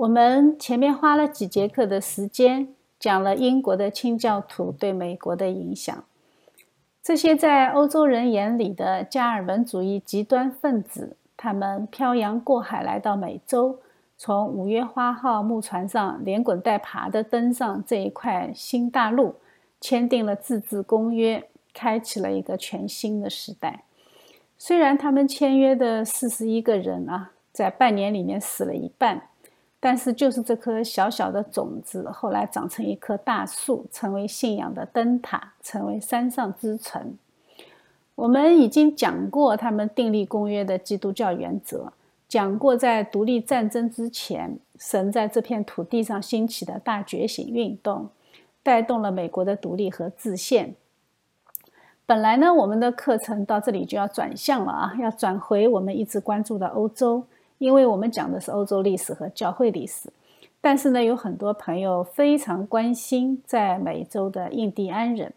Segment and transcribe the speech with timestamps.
[0.00, 2.68] 我们前面花了几节课的时间，
[2.98, 6.02] 讲了英国的清教徒对美国的影响。
[7.02, 13.78] 这些在欧洲人眼里的加尔文主义极端分子，他们漂洋过海来到美洲，
[14.16, 19.34] 从五月花号木船上连滚带爬地登上这一块新大陆，
[19.82, 23.84] 签订了自治公约，开启了一个全新的时代。
[24.56, 29.24] 虽然他们签约的四十一个人啊，在半年里面死了一半。
[29.82, 37.16] 但是，就是这颗小小的种子，后来长成一棵大树，成为信仰的灯塔，成为山上之城。
[38.14, 41.94] 我们已经讲过他们订立公约的基督教原则，
[42.28, 48.10] 讲过在独立战争之前，神在这片土地上兴起的大觉醒运动，
[48.62, 50.74] 带动了美国的独立和自宪。
[52.04, 57.24] 本来呢，我们的课程到这里就要转向了啊，要转回我们一直关注的欧洲。
[57.60, 60.10] 因为我们讲的是欧洲历史和教会历史，
[60.62, 65.30] 但是呢，有很多朋友非常关心在美洲的印第安人，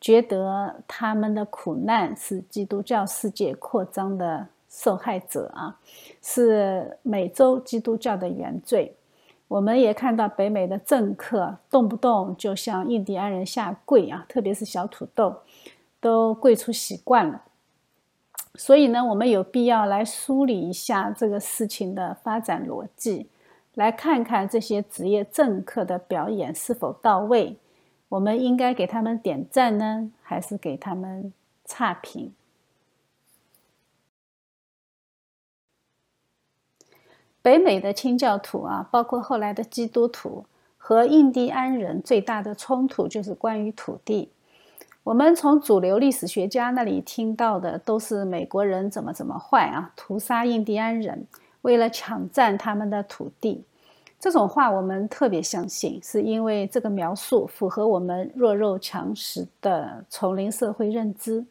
[0.00, 5.76] 觉得他们的苦难是基督教世界扩张的受害者啊，
[6.22, 8.94] 是美洲基督教的原罪。
[9.48, 15.34] 我们也看到北美的政客动不动就向印第安人下跪啊，特别是小土豆，
[16.00, 17.42] 都跪出习惯了。
[18.56, 23.28] 所以呢，我们有必要来梳理一下这个事情的发展逻辑，
[23.74, 27.58] 来看看这些职业政客的表演是否到位。
[28.10, 31.32] 我们应该给他们点赞呢，还是给他们
[31.64, 32.32] 差评？
[37.42, 40.46] 北美的清教徒啊，包括后来的基督徒
[40.78, 44.30] 和印第安人最大的冲突就是关于土地。
[45.04, 51.26] 我们从主流历史学家那里听到的都是美国人怎么怎么坏啊，屠杀印第安人，
[51.60, 53.62] 为了抢占他们的土地。
[54.18, 61.44] 这种话我们特别相信，是因为这个描述符合我们弱肉强食的丛林社会认知。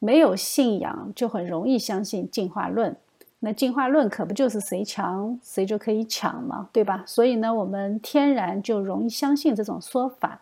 [0.00, 2.96] 没有信仰就很容易相信进化论，
[3.38, 6.68] 那进化论可不就是谁强谁就可以抢吗？
[6.72, 7.04] 对吧？
[7.06, 10.40] 所以呢，我们天然就容易相信这种说法。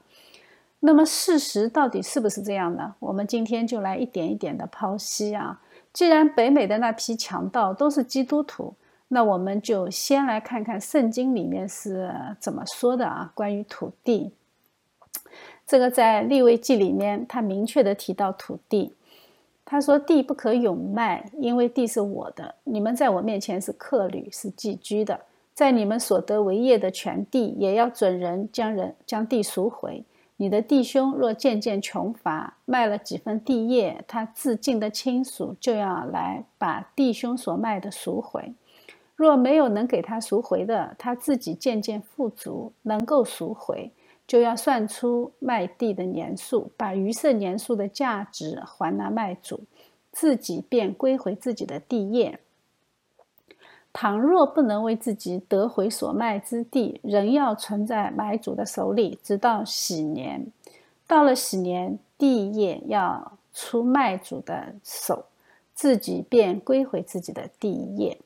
[0.80, 2.94] 那么事实到底是不是这样呢？
[2.98, 5.60] 我们今天就来一点一点的剖析啊。
[5.92, 8.74] 既然北美的那批强盗都是基督徒，
[9.08, 13.30] 那我们就先来看看圣经里面是怎么说的啊。
[13.34, 14.32] 关于土地，
[15.66, 18.94] 这个在立位记里面，他明确的提到土地。
[19.64, 22.56] 他说：“地不可永卖，因为地是我的。
[22.64, 25.20] 你们在我面前是客旅，是寄居的。
[25.54, 30.02] 在你们所得为业的全地，也要准人将人将地赎回。”
[30.40, 38.54] 你的弟兄若渐渐穷乏，卖了几分地业，他自尽的亲属就要来把弟兄所卖的赎回；
[39.14, 43.92] 若没有能给他赎回的，他自己渐渐富足，能够赎回，
[44.26, 49.60] 就要算出卖地的年数，把余剩年数的价值还那卖主，
[50.10, 52.40] 自己便归回自己的地业。
[53.92, 60.46] 倘若不能为自己得回所卖之地，仍要存在买主的手里，直到喜年。
[61.06, 65.26] 到了喜年，地业要出卖主的手，
[65.74, 68.20] 自己便归回自己的地业。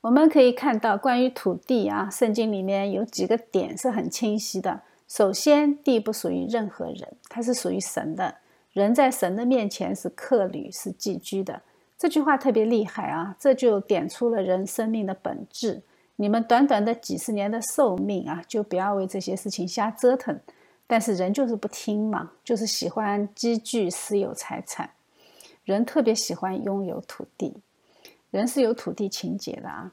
[0.00, 4.80] 我们可以看到，关于土地啊，圣经里面有几个点是很清晰的。
[5.06, 8.36] 首先，地不属于任何人，它是属于神的。
[8.78, 11.60] 人在神的面前是客旅，是寄居的。
[11.98, 13.34] 这句话特别厉害啊！
[13.40, 15.82] 这就点出了人生命的本质。
[16.14, 20.38] 你们短短的几十年的寿命啊，就不要为这些事情瞎折腾。
[20.86, 24.90] 但是人就是不听嘛，就是喜欢积聚私有财产。
[25.64, 27.56] 人特别喜欢拥有土地，
[28.30, 29.92] 人是有土地情节的啊。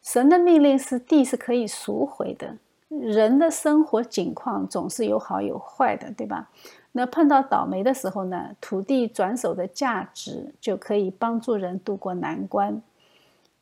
[0.00, 2.56] 神的命令是地是可以赎回的。
[2.88, 6.50] 人的生活境况总是有好有坏的，对吧？
[6.92, 12.80] 那碰到倒霉的时候呢，土地转手的价值就可以帮助人渡过难关。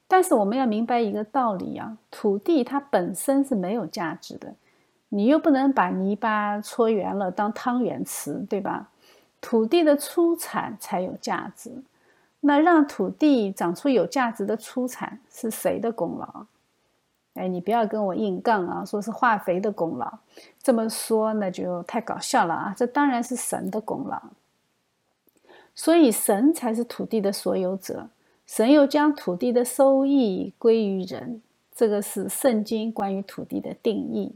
[0.08, 4.54] 但是我们要明白一个道理啊，土地它本身是没有价值的，
[5.08, 8.90] 你又不能把泥巴搓圆了当汤圆吃，对吧？
[9.40, 11.70] 土地的出产才有价值。
[12.40, 16.46] 那让土地长出有价值的出产是谁的功劳？
[17.40, 18.84] 哎，你不要跟我硬杠啊！
[18.84, 20.18] 说是化肥的功劳，
[20.62, 22.74] 这么说那就太搞笑了啊！
[22.76, 24.20] 这当然是神的功劳，
[25.74, 28.10] 所以神才是土地的所有者，
[28.46, 31.40] 神又将土地的收益归于人，
[31.74, 34.34] 这个是圣经关于土地的定义。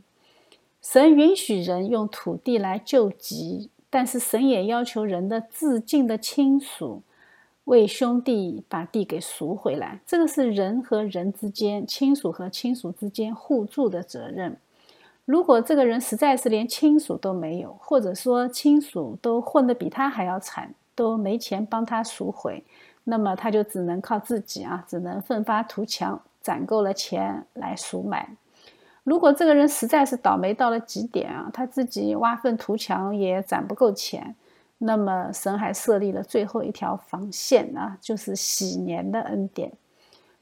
[0.80, 7.02] 神允许人用土地来救急，但是神也要求人的自尽的亲属
[7.64, 10.00] 为兄弟把地给赎回来。
[10.06, 14.56] 这个是人和人之间、亲属和亲属之间互助的责任。
[15.25, 22.62] 如果这个人实在是连亲属都没有，或者说亲属都混得比他还要惨，都没钱帮他赎回，
[23.05, 28.37] 那么他就只能靠自己啊，只能奋发图强，攒够了钱来赎买。
[29.02, 34.37] 如果这个人实在是倒霉到了极点啊，他自己挖粪图强也攒不够钱，
[34.84, 39.72] 那么神还设立了最后一条防线啊，就是喜年的恩典，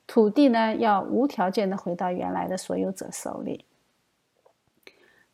[0.07, 3.65] 土地呢要无条件的回到原来的所有者手里。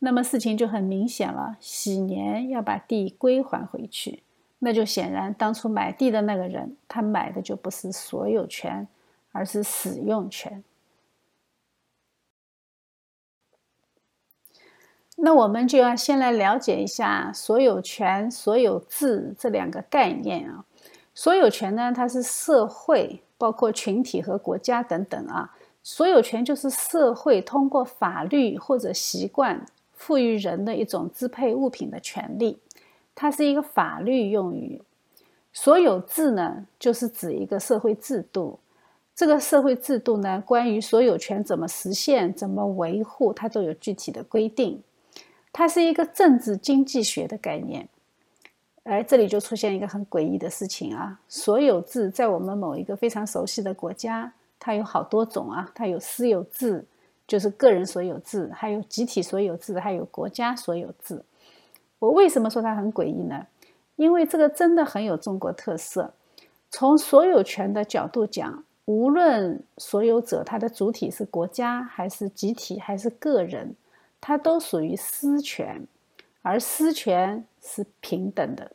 [0.00, 4.22] 那么事情就很明显了，喜年要把地归还回去，
[4.58, 8.86] 那就显然当初买地的那个人，他买的就不是所有权，
[9.32, 10.62] 而是使用权。
[15.20, 20.64] 那我们就要先来了解一下所有权、所有制这两个概念啊。
[21.14, 25.54] 所有权呢，它是社会，包括群体和国家等等啊。
[25.82, 29.66] 所有权就是社会通过法律或者习惯。
[30.00, 32.56] 赋予人的一种支配物品的权利，
[33.16, 34.80] 它是一个法律用语。
[35.52, 38.60] 所有制呢，就是指一个社会制度。
[39.12, 44.80] 这个社会制度呢，关于所有权怎么实现、怎么维护，它都有具体的规定。
[45.52, 47.88] 它是一个政治经济学的概念。
[48.84, 51.20] 而这里就出现一个很诡异的事情啊！
[51.28, 56.84] 所有制在我们某一个非常熟悉的国家，它有好多种啊，它有私有制。
[57.26, 61.22] 就是个人所有制，还有集体所有制，还有国家所有制。
[61.98, 63.46] 我为什么说它很诡异呢？
[63.96, 66.14] 因为这个真的很有中国特色。
[66.70, 73.74] 从所有权的角度讲，无论所有者他的主体是国家还是集体还是个人，
[74.20, 75.86] 它都属于私权，
[76.42, 78.72] 而私权是平等的。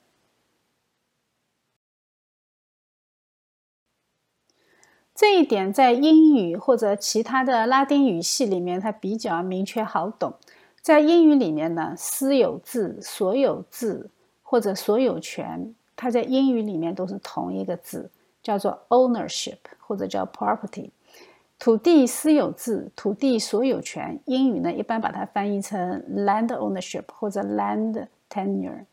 [5.16, 10.34] 这一点在英语或者其他的拉丁语系里面，它比较明确好懂。
[10.82, 14.10] 在英语里面呢，私有制、所有制
[14.42, 18.10] 或者所有权，它在英语里面都是同一个字，
[18.42, 20.90] 叫做 ownership 或者叫 property。
[21.64, 28.84] 土地私有制、土地所有权，英语呢一般把它翻译成 land ownership 或者 land tenure。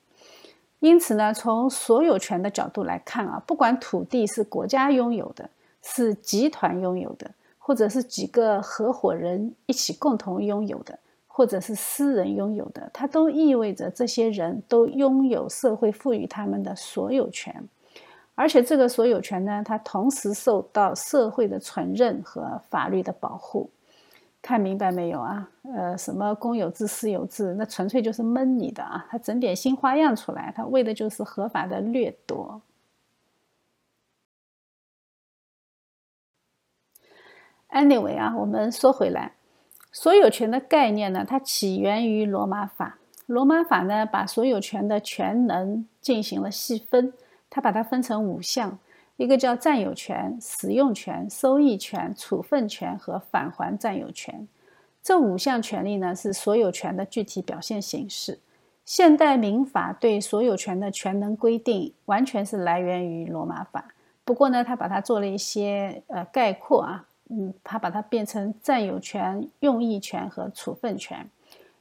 [0.78, 5.50] 因此呢，从所有权的角度来看啊，不管土地是国家拥有的。
[5.82, 7.28] 是集团拥有的，
[7.58, 10.96] 或者是几个合伙人一起共同拥有的，
[11.26, 17.66] 或者是私人拥有的，它都意味着这些人都拥有社会赋予他们的所有权，
[18.40, 23.68] 而且这个所有权呢，它同时受到社会的承认和法律的保护。
[24.40, 25.50] 看明白没有啊？
[25.76, 29.06] 呃，什么公有制、私有制，那纯粹就是蒙你的啊！
[29.10, 32.62] 他整点新花样出来，他为的就是合法的掠夺。
[37.68, 39.34] Anyway 啊，我们说回来，
[39.92, 42.96] 所有权的概念呢，它起源于罗马法。
[43.26, 47.12] 罗马法呢，把所有权的权能进行了细分，
[47.50, 48.78] 它把它分成五项，
[49.16, 54.48] 一个叫占有权、使用权、收益权、处分权和返还占有权。
[55.02, 58.38] 这五项权利呢，是所有权的具体表现形式。
[58.86, 63.92] 现代民法对所有权的权能规定，完全是来源于罗马法。
[64.24, 67.06] 不过呢，它把它做了一些呃概括啊。
[67.32, 71.30] 嗯，他把它变成占有权、用益权和处分权。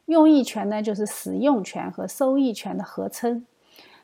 [0.05, 3.43] 用益权呢，就是使用权和收益权的合称。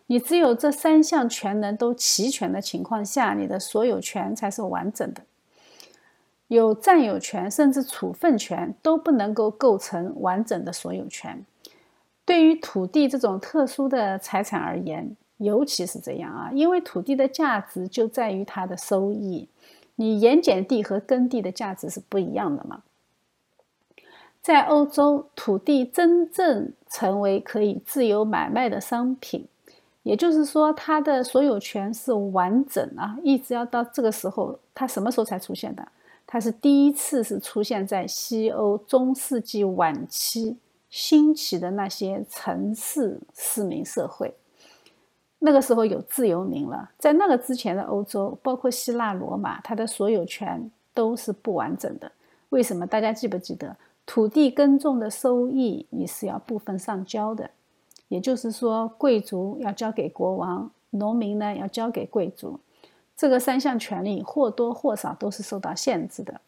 [0.07, 5.23] 你只有这三项权能都齐全的情况下，你的所有权才是完整的。
[6.47, 11.43] 有占有权甚至处分权都不能够构成完整的所有权。
[12.23, 19.47] 对于土地这种特殊的财产而言，尤其是这样啊，因为土地的价值就在于它的收益。
[19.95, 22.83] 你盐碱地和耕地的价值是不一样的嘛？
[24.41, 29.47] 在欧洲，土地真正成为可以自由买卖的商品，
[30.05, 35.83] 也就是说，它的所有权是完整啊，一直要到这个时候，它什么时候才出现的？
[36.27, 40.57] 它是第一次是出现在西欧中世纪晚期
[40.91, 44.31] 兴起的那些城市市民社会。
[45.39, 52.11] 那个时候有自由民了，在那个之前的欧洲，包括希腊、罗马，它的所有权都是不完整的。
[52.49, 52.85] 为什么？
[52.85, 57.49] 大家记不记得，土地耕种的收益你是要部分上交的，
[58.07, 62.59] 也就是说，贵族要交给国王，农民呢要交给贵族。
[63.17, 66.41] 这个三项权利或多或少都是受到限制的，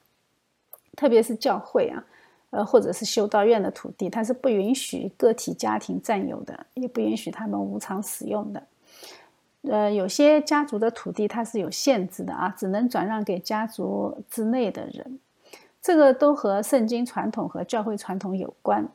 [0.96, 2.04] 特别是教会啊，
[2.50, 8.64] 呃，或者是修道院的土地，它是不允许个体家庭占有的，也不允许他们无偿使用的。
[9.62, 15.20] 呃，有些家族的土地它是有限制的啊，只能转让给家族之内的人。
[15.82, 18.86] 这个都和圣经传统和教会传统有关。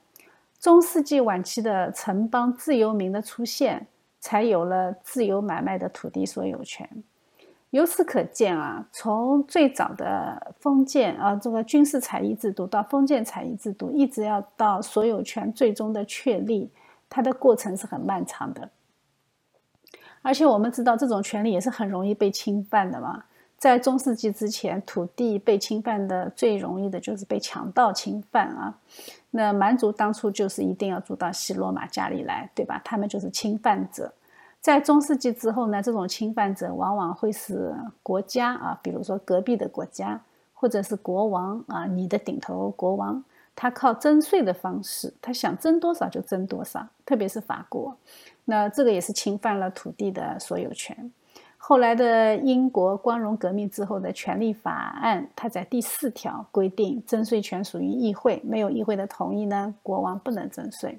[0.63, 3.85] 中世纪晚期的城邦自由民的出现，
[4.21, 6.89] 才有了自由买卖的土地所有权。
[7.71, 16.71] 由此可见啊，从最早的封建啊这个军事采邑制度到封建采邑制度，一直要到所有权最终的确立，
[17.09, 18.71] 它的过程是很漫长的。
[20.21, 23.25] 而且我们知道，这种权利也是很容易被侵犯的嘛。
[23.63, 28.75] 在中世纪之前，土地被侵犯的最容易的就是被强盗侵犯啊。
[29.31, 32.83] 那蛮族当初就是一定要住到西罗马家里来，对吧？
[32.85, 34.13] 他们就是侵犯者。
[34.61, 40.21] 在中世纪之后呢，这种侵犯者往往会是国家啊，比如说隔壁的国家，
[40.55, 43.23] 或者是国王啊，你的顶头国王，
[43.55, 47.97] 他靠征税的方式，他想征多少就征多少，特别是法国。
[48.45, 51.13] 那这个也是侵犯了土地的所有权。
[51.65, 60.99] 后来的英国光荣革命之后的权利法案，它在第四条规定，征税权属于议会，没有议会的同意呢，国王不能征税。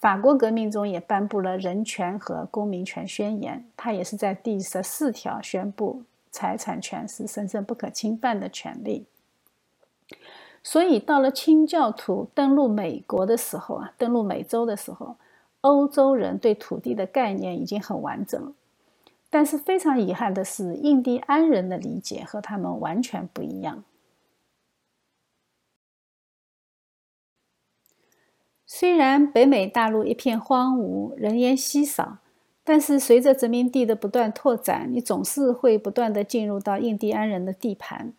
[0.00, 9.06] 法国革命中也颁布了人权和公民权宣言，它也是在第十四条宣布财产权是神圣不可侵犯的权利。
[10.64, 15.16] 所以到了清教徒登陆美国的时候啊，登陆美洲的时候。
[15.62, 18.52] 欧洲人对土地的概念已经很完整了，
[19.30, 23.84] 但是非常遗憾的是，印第安人的理解和他们完全不一样。
[28.64, 32.18] 虽然北美大陆一片荒芜，人烟稀少，
[32.62, 38.12] 但是随着殖民地的不断拓展，你总是会不断的进入到印第安人的地盘。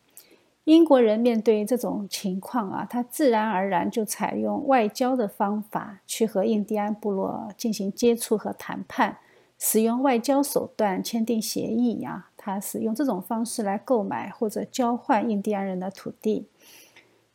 [0.66, 9.18] 英国人面对这种情况啊，他自然而然就采用外交的方法去和印第安部落进行接触和谈判，
[9.60, 12.26] 使用外交手段签订协议呀。
[12.36, 16.48] 他是用这种方式来购买或者交换印第安人的土地。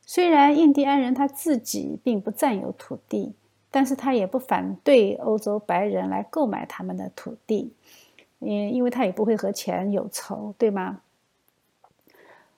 [0.06, 3.34] 虽然印第安人他自己并不占有土地，
[3.70, 7.72] 但是他也不反对欧洲白人来购买他们的土地，
[8.40, 11.02] 嗯，因为他也不会和钱有仇，对吗？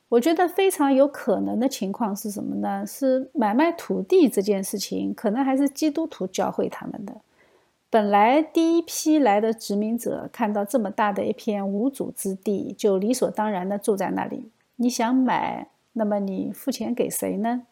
[0.08, 2.86] 我觉得非常有可能的情况是什么呢？
[2.86, 7.12] 是买卖土地这件事情，可能还是基督徒教会他们的。
[7.96, 14.50] 本来第一批来的殖民者看到这么大的一片无主之地，就理所当然的住在那里。
[14.74, 17.62] 你想买，那么你付钱给谁呢？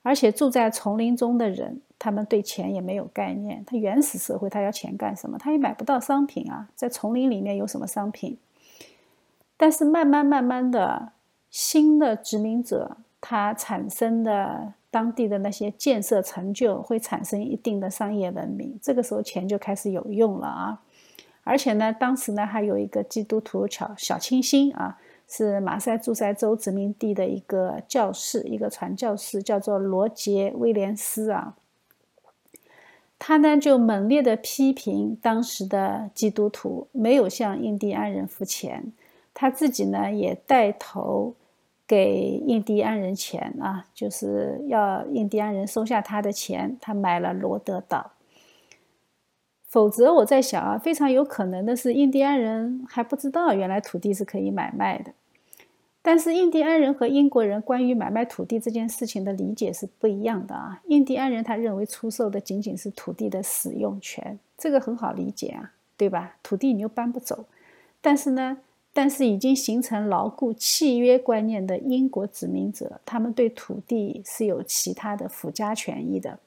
[0.00, 3.62] 而且住在丛林中的人，他们对钱也没有概念。
[3.66, 5.36] 他原始社会，他要钱干什么？
[5.36, 8.38] 他也买不到商品啊，在丛林里面有什么商品？
[9.58, 11.12] 但是慢慢慢慢的。
[11.50, 18.78] 新的殖民者，他产生的当地的那些建设成就，会产生一定的商业文明。
[18.82, 20.82] 这个时候，钱就开始有用了啊！
[21.44, 31.56] 而且呢，当时呢，还有一个基督徒小小清新啊，是马赛诸塞州殖民地的一个教士，一个传教士，叫做罗杰威廉斯啊。
[33.18, 38.92] 他呢，就猛烈的批评当时的基督徒没有向印第安人付钱。
[39.34, 41.34] 他自己呢也带头
[41.88, 48.12] 给印第安人钱啊，就是要印第安人收下他的钱，他买了罗德岛。
[49.66, 55.12] 否则，我在想啊，非常有可能的是，印第安人还不知道原来土地是可以买卖的。
[56.02, 60.80] 但是，印第安人和英国人关于买卖土地这件事情的理解是不一样的啊。
[60.86, 66.36] 印第安人他认为出售的仅仅是土地的使用权，这个很好理解啊，对吧？
[66.42, 67.46] 土地你又搬不走，
[68.00, 68.58] 但是呢？
[68.92, 76.38] 但是已经形成牢固契约观念的英国殖民者，他们对土地是有其他的附加权益的，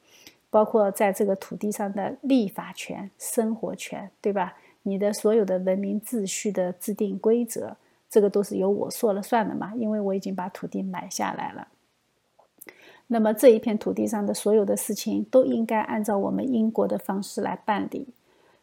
[0.50, 4.56] 包括在这个土地上的立法权、生活权，对吧？
[4.82, 7.76] 你的所有的文明秩序的制定规则，
[8.10, 11.68] 这个都是由我说了算的嘛，因为我已经把土地买下来了。
[13.06, 18.08] 那么这一片土地上的所有的事情都应该按照我们英国的方式来办理，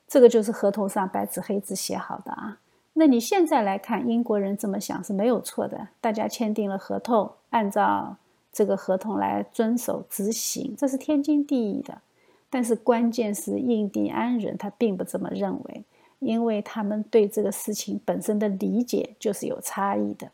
[0.07, 2.59] 这个就是合同上白纸黑字写好的啊。
[2.99, 5.87] 那你现在来看，英国人这么想是没有错的。
[6.01, 8.17] 大家签订了合同，按照
[8.51, 12.01] 这个合同来遵守执行，这是天经地义的。
[12.49, 15.85] 但是关键是印第安人他并不这么认为，
[16.19, 20.31] 因为他们对这个事情本身的理解就是有差异的。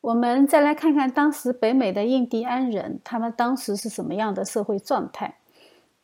[0.00, 5.34] 我们再来看看当时北美的印第安人，他们当时是什么样的社会状态？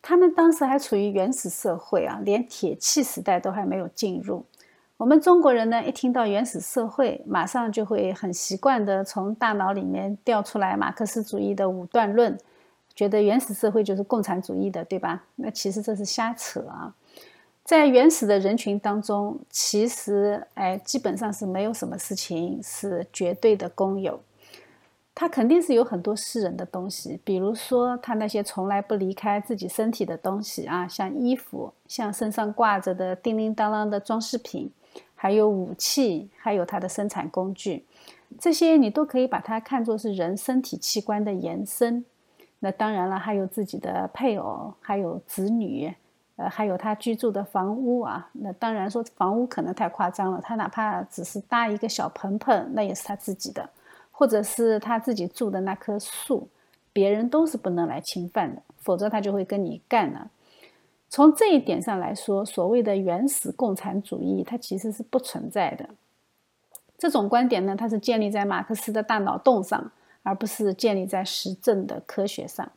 [0.07, 4.45] 他们当时还处于原始社会啊，连铁器时代都还没有进入。
[4.95, 12.37] 我们中国人呢，一听到原始社会，马上就会很习惯的从大脑里面调出来马克思主义的五段论，
[12.95, 15.25] 觉得原始社会就是共产主义的，对吧？
[15.35, 16.95] 那其实这是瞎扯啊！
[17.65, 24.17] 在原始的人群当中，其实哎，基本上是没有什么事情是绝对的公有。
[25.19, 34.71] 他肯定是有很多私人的东西，比如说他那些从来不离开自己身体的东西啊，像衣服，像身上挂着的叮叮当啷的装饰品，
[35.15, 37.83] 还有武器，还有他的生产工具，
[38.39, 42.05] 这些你都可以把它看作是人身体器官的延伸。
[42.59, 45.91] 那当然了，还有自己的配偶，还有子女，
[46.35, 48.29] 呃，还有他居住的房屋啊。
[48.33, 53.67] 那当然说房屋可能太夸张了，他哪怕只是搭一个小棚棚，那也是他自己的。
[54.17, 56.47] 或者是他自己住的那棵树，
[56.91, 60.31] 别人都是不能来侵犯的，否则他就会跟你干了。
[61.07, 65.87] 从这一点上来说，所谓的原始共产主义，它其实是不存在的。
[66.97, 69.91] 这种观点呢，它是建立在马克思的大脑洞上，
[70.23, 72.67] 而不是建立在实证的科学上。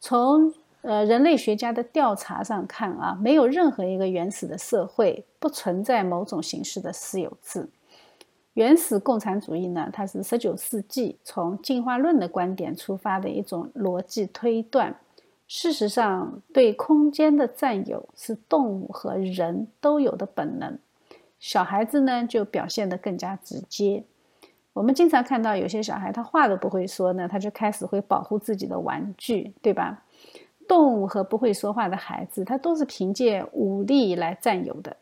[0.00, 7.68] 从呃人类学家的调查上看啊，没有任何一个原始的社会不存在某种形式的私有制。
[8.60, 14.94] 原始共产主义呢，它是十九世纪从进化论的观点出发的一种逻辑推断。
[15.48, 20.78] 事实上，对空间的占有是动物和人都有的本能。
[21.38, 24.04] 小孩子呢，就表现得更加直接。
[24.74, 30.02] 我们经常看到有些小孩，他话都不会说呢，他就开始会保护自己的玩具，对吧？
[30.68, 34.94] 动物和不会说话的孩子，他都是凭借武力来占有的。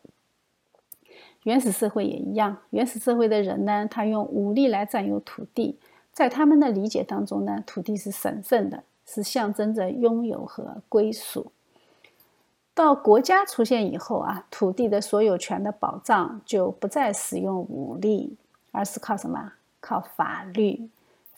[1.49, 5.79] 原始社会也一样，原始社会的人呢，他用武力来占有土地，
[6.13, 11.51] 在他们的理解当中呢，土地是神圣的，是象征着拥有和归属。
[12.75, 18.37] 到国家出现以后啊，土地的所有权的保障就不再使用武力，
[18.71, 19.53] 而是靠什么？
[19.79, 20.87] 靠法律。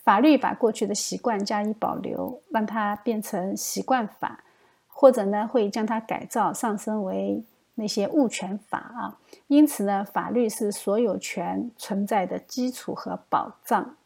[0.04, 4.44] 法律把过去的习惯加以保留，让它变成习惯法，
[4.88, 7.42] 或者呢，会将它改造上升为。
[7.74, 13.96] 那些物权法啊，因此呢，法律是所有权存在的基础和保障。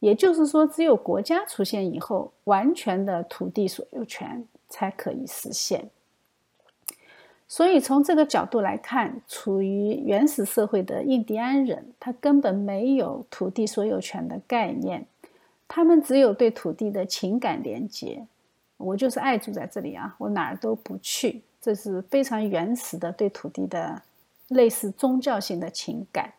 [0.00, 5.90] 也就是说，只有国家出现以后，完全的土地所有权才可以实现。
[7.48, 15.06] 所以，从这个角度来看，处于原始社会的印第安人，他根本没有土地所有权的概念，
[15.66, 18.26] 他们只有对土地的情感连接。
[18.76, 21.42] 我就是爱住在这里啊，我哪儿都不去。
[21.68, 24.00] 这是非常原始的对土地的
[24.48, 26.32] 类似宗教性的情感。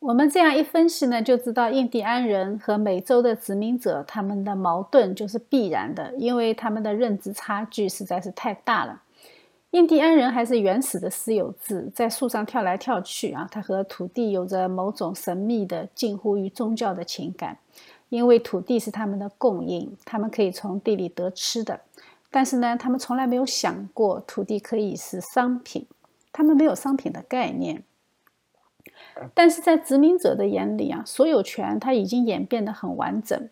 [0.00, 9.02] 我们这样一分析呢，就知道印第安人和美洲的殖民者他们的矛盾就是必然的，因为他们的认知差距实在是太大了。
[9.70, 17.56] 印第安人还是原始的私有制，在树上跳来跳去啊，他和土地有着某种神秘的、近乎于宗教的情感。
[18.12, 21.80] 因为土地是他们的供应，他们可以从地里得吃的，
[22.30, 25.86] 但是呢，他们从来没有想过土地可以是商品，
[26.30, 27.84] 他们没有商品的概念。
[29.32, 33.48] 但是在殖民者的眼里啊，所有权它已经演变得很完整，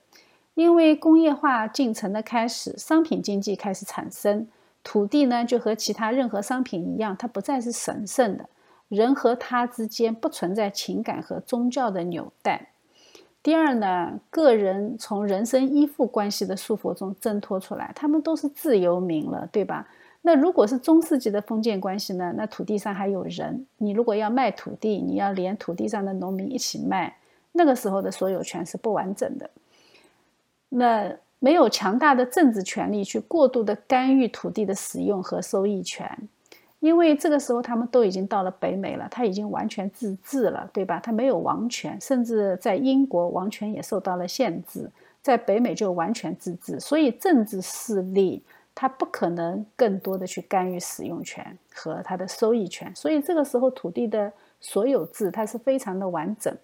[0.52, 4.46] 因为工业化进程的开始，商品经济开始产生，
[4.84, 8.50] 土地呢就和其他任何商品一样，它不再是神圣的，
[8.88, 12.69] 人和它之间不存在情感和宗教的纽带。
[13.42, 19.88] 第二呢，个人从人身依附关系的束缚中挣脱出来，他们都是自由民了，对吧？
[20.22, 22.34] 那如果是中世纪的封建关系呢？
[22.36, 27.16] 那土地上还有人，你如果要卖土地，你要连土地上的农民一起卖，
[27.52, 29.48] 那个时候的所有权是不完整的。
[30.68, 36.28] 那没有强大的政治权力去过度的干预土地的使用和收益权。
[36.80, 40.98] 因为这个时候他们都已经到了北美了，他已经完全自治了，对吧？
[40.98, 44.90] 他没有王权，甚至在英国王权也受到了限制，
[45.22, 48.42] 在北美就完全自治，所以政治势力
[48.74, 56.56] 他不可能更多的去干预使用权和他的收益权，所以这个时候土地的所有制它是非常的完整，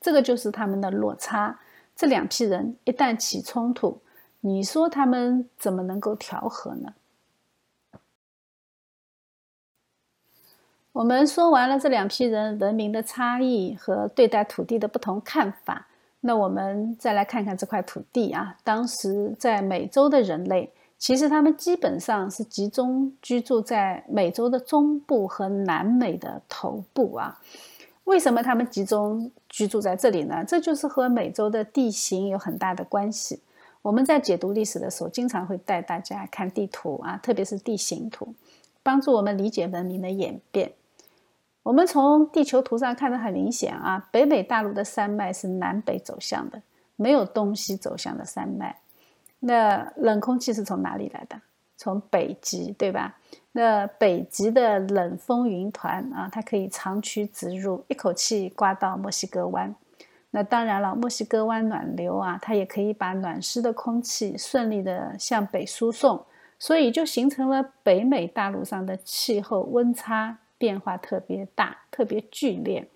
[0.00, 1.58] 这个就是他们的落差。
[1.96, 3.98] 这两批人一旦起冲突，
[4.40, 6.92] 你说他们怎么能够调和呢？
[10.94, 15.88] 我们说完了这两批人文明的差异和对待土地的不同看法，
[16.20, 18.56] 那我们再来看看这块土地啊。
[18.62, 27.40] 当时在美洲的人类，其实他们基本上是集中居住在美洲的中部和南美的头部啊。
[28.04, 30.44] 为什么他们集中居住在这里呢？
[30.46, 33.40] 这就是和美洲的地形有很大的关系。
[33.82, 38.32] 我们在解读历史的时候，经常会带大家看地图啊，特别是地形图，
[38.84, 40.70] 帮助我们理解文明的演变。
[41.64, 46.60] 我们从地球图上看得很明显啊，北美大陆的山脉是南北走向的，
[46.94, 48.78] 没有东西走向的山脉。
[49.40, 51.40] 那冷空气是从哪里来的？
[51.78, 53.16] 从北极，对吧？
[53.52, 59.74] 那北极的冷风云团啊，它可以长驱直入，一口气刮到墨西哥湾。
[60.32, 66.22] 那当然了，墨西哥湾暖流啊，它也可以把暖湿的空气顺利的向北输送，
[66.58, 72.88] 所以就形成了北美大陆上的气候温差变化特别大、特别剧烈。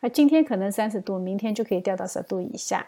[0.00, 2.86] 那今天可能三十度，明天就可以掉到十度以下。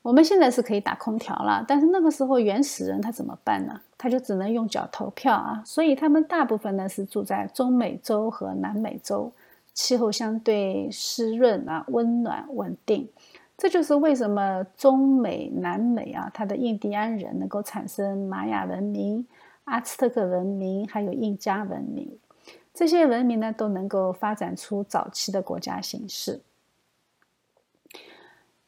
[0.00, 3.80] 我们现在是可以打空调了，但是那个时候原始人他怎么办呢？
[3.98, 5.60] 他就只能用脚投票啊。
[5.66, 9.32] 所以他们大部分呢是住在中美洲和南美洲，
[9.74, 13.08] 气候相对湿润啊，温暖稳定。
[13.58, 19.26] 这就是为什么中美、南美啊，它的印第安人能够产生玛雅文明、
[19.64, 22.16] 阿兹特克文明，还有印加文明。
[22.74, 26.40] 这些文明呢都能够发展出早期的国家形式。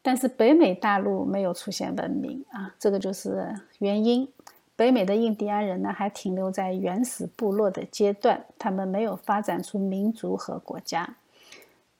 [0.02, 4.28] 但是北美大陆没有出现文明啊，这个就是原因。
[4.76, 11.16] 北美的印第安人呢，还停留在原始部落的阶段，他们没有发展出民族和国家。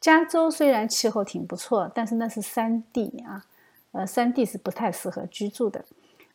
[0.00, 3.46] 加州虽然气候挺不错，但是那是山地啊，
[3.92, 5.84] 呃，山地是不太适合居住的。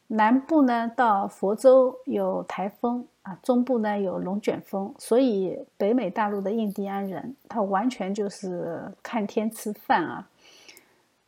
[0.07, 10.27] 南部呢，到佛州有台风啊，中部呢有龙卷风，所以北美大陆的印第安人他完全就是看天吃饭啊。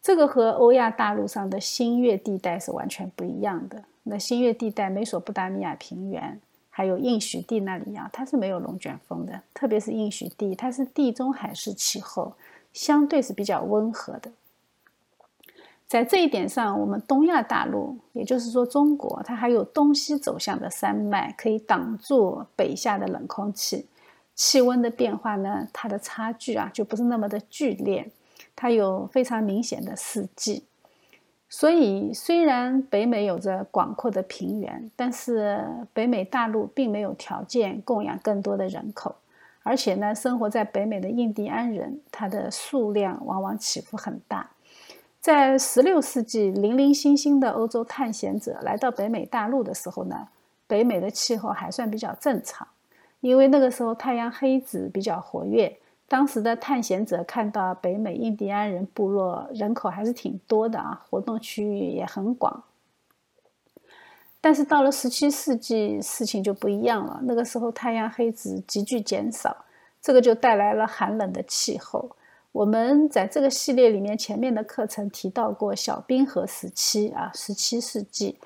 [0.02, 3.84] 这个和欧亚大陆上的新月地带是完全不一样的。
[4.04, 9.40] 那新月地带、美索不达米亚平原，还有应许地那里啊，它是没有龙卷风的。
[9.54, 12.34] 特别是应许地，它是地中海式气候，
[12.74, 14.32] 相对是比较温和的。
[15.92, 23.86] 在这一点上，我们东亚大陆，也就是说中国，它还有东西走向的山脉，可以挡住北下的冷空气，
[24.34, 28.10] 气温的变化呢，它的差距啊，就不是那么的剧烈。
[28.56, 30.64] 它有非常明显的四季，
[31.50, 39.14] 所以虽然北美有着广阔的平原，但是北美大陆并没有条件供养更多的人口，
[39.62, 44.50] 而且呢，生活在北美的印第安人，他的数量往往起伏很大。
[45.22, 50.28] 在16世纪，零零星星的欧洲探险者来到北美大陆的时候呢，
[50.66, 52.68] 北美的气候还算比较正常，
[53.20, 55.78] 因为那个时候太阳黑子比较活跃。
[56.08, 62.64] 当时的探险者看到北美印第安人部落人口还是挺多的啊，活动区域也很广。
[64.42, 67.20] 但是到了十七世纪，事情就不一样了。
[67.26, 69.56] 那个时候太阳黑子急剧减少，
[70.02, 72.10] 这个就带来了寒冷的气候。
[72.52, 78.38] 我们在这个系列里面前面的课程提到过小冰河时期啊，十七世纪，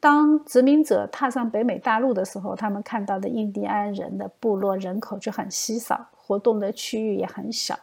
[0.00, 6.08] 当殖民者踏上北美大陆的时候，他们看到的印第安人的部落人口就很稀少。
[6.24, 7.78] 活动的区域也很小，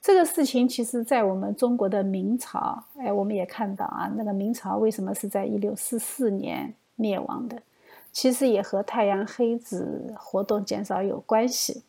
[0.00, 7.60] 这个事情其实，在我们中国的明朝，哎，我们也看到啊，那个明朝为什么是在一六四四年灭亡的？
[8.10, 11.82] 其实也和太阳黑子活动减少有关系。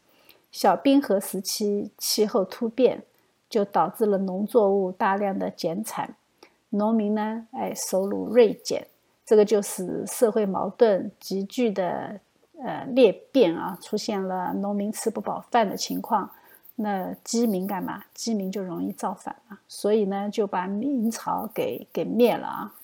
[0.51, 3.03] 小冰河时期气候突变，
[3.49, 6.15] 就导致了农作物大量的减产，
[6.69, 8.88] 农民呢，哎，收入锐减，
[9.25, 12.19] 这个就使社会矛盾急剧的。
[12.62, 16.29] 呃，裂变啊，出现了农民吃不饱饭的情况，
[16.75, 18.03] 那饥民干嘛？
[18.13, 22.75] 饥民就容易造反了，所以呢，就把明朝给给灭了啊。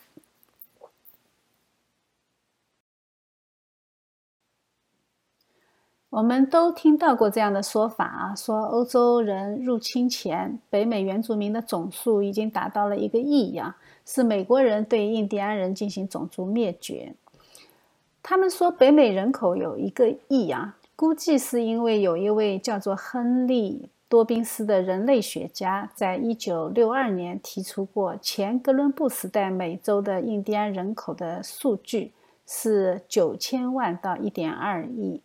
[6.16, 13.76] 我们都听到过这样的说法啊，说欧洲人入侵前，北美原住民的总数已经达到了一个亿呀，
[14.06, 17.14] 是美国人对印第安人进行种族灭绝。
[18.24, 32.14] 他们说北美人口有一个亿啊，估计是因为有一位叫做亨利·多宾斯的人类学家，在一九六二年提出过前哥伦布时代美洲的印第安人口的数据
[32.48, 35.20] 是九千万到一点二亿。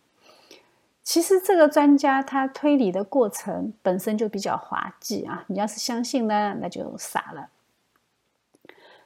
[1.12, 7.48] 其实这个专家他推理的过程本身就比较滑稽啊，你要是相信呢，那就傻了。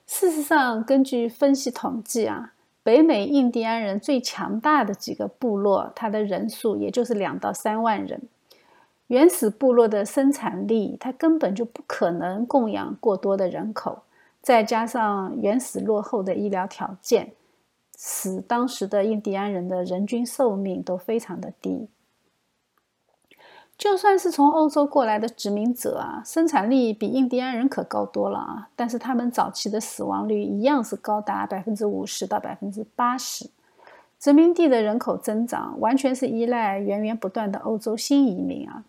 [0.06, 2.52] 事实上，根据分析统计啊。
[2.82, 8.20] 北美印第安人最强大的几个部落，它的人数也就是两到三万人。
[9.06, 14.02] 原始部落的生产力，它根本就不可能供养过多的人口，
[14.42, 17.32] 再加上原始落后的医疗条件，
[17.96, 21.88] 使当时的印第安人的人均寿命都非常的低。
[23.76, 33.50] 就算是从欧洲过来的殖民者啊，生产力比印第安人可高多了啊，但是他们早期的死亡率一样是高达百分之五十到百分之八十。
[34.18, 38.84] 殖民地的人口增长完全是依赖源源不断的欧洲新移民啊。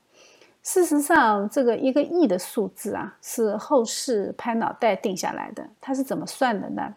[0.63, 5.67] 事实上，这个一个亿的数字啊，是后世拍脑袋定下来的。
[5.81, 6.93] 它是怎么算的呢？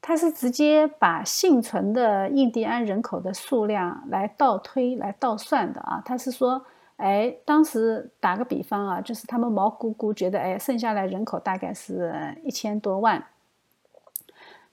[0.00, 6.02] 它是直接把幸存的印第安人口的数量来倒推、来倒算的啊。
[6.04, 6.64] 它是说，
[6.96, 13.24] 哎，当时打个比方啊，就是他们毛估估觉得，哎，剩下来人口大概是一千多万。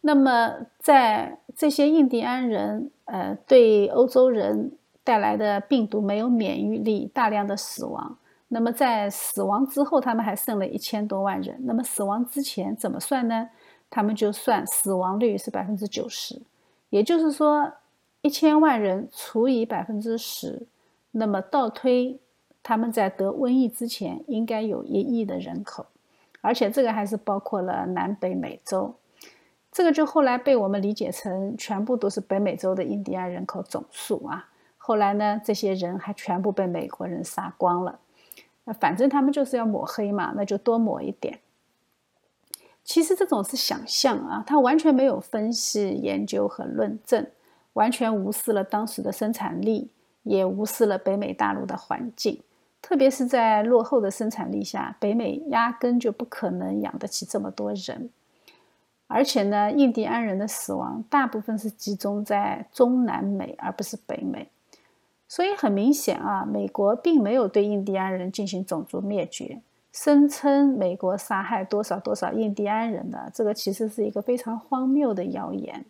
[0.01, 4.71] 那么，在这些印第安人，呃，对欧洲人
[5.03, 8.17] 带来的病毒没有免疫力，大量的死亡。
[8.47, 11.55] 那么，在死亡之后，他们还剩了一千多万人。
[11.65, 13.49] 那么，死亡之前怎么算呢？
[13.89, 16.41] 他们就算死亡率是百分之九十，
[16.89, 17.73] 也就是说，
[18.21, 20.65] 一千万人除以百分之十，
[21.11, 22.19] 那么倒推，
[22.63, 25.87] 他们在得瘟疫之前应该有一亿的人口，
[26.41, 28.95] 而且这个还是包括了南北美洲。
[29.71, 34.49] 这个就后来被我们理解成全部都是北美洲的印第安人口总数啊。
[34.77, 37.99] 后来呢，这些人还全部被美国人杀光了。
[38.65, 41.39] 那反正他们就是要抹黑嘛，那就多抹一点。
[42.83, 47.27] 其实这种是想象啊，他完全没有分析、研究和论证，
[47.73, 49.91] 完全无视了当时的生产力，
[50.23, 52.41] 也无视了北美大陆的环境。
[52.81, 58.09] 特别是在落后的生产力下，北美压根就不可能养得起这么多人。
[59.07, 64.49] 而且呢，印第安人的死亡大部分是集中在中南美，而不是北美。
[65.27, 75.85] 所以很明显啊，美国并没有对印第安人进行种族灭绝，声称美国杀害多少多少印第安人的，这个其实是一个非常荒谬的谣言。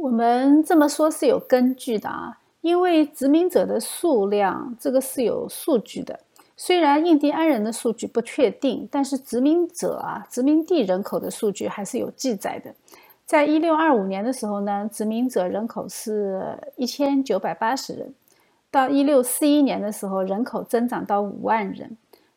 [0.00, 6.20] 我们这么说是有根据的啊，因为殖民者的数量，这个是有数据的。
[6.56, 12.72] 虽然印第安人的数据不确定，但是殖民者啊，殖民地人口的数据还是有记载的。
[13.26, 18.08] 在一六二五年的时候呢，殖民者人口是一千九百八十人；
[18.70, 21.90] 到一六四一年的时候，人口增长到五万人；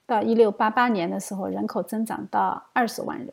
[0.08, 3.32] 到一六八八年的时候，人口增长到二十万人。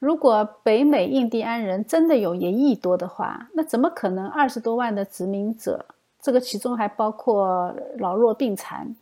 [0.00, 5.84] 如果北美印第安人真的有一亿多的话，那怎么可能二十多万的殖民者？
[6.22, 8.96] 这个其中还包括老弱病残。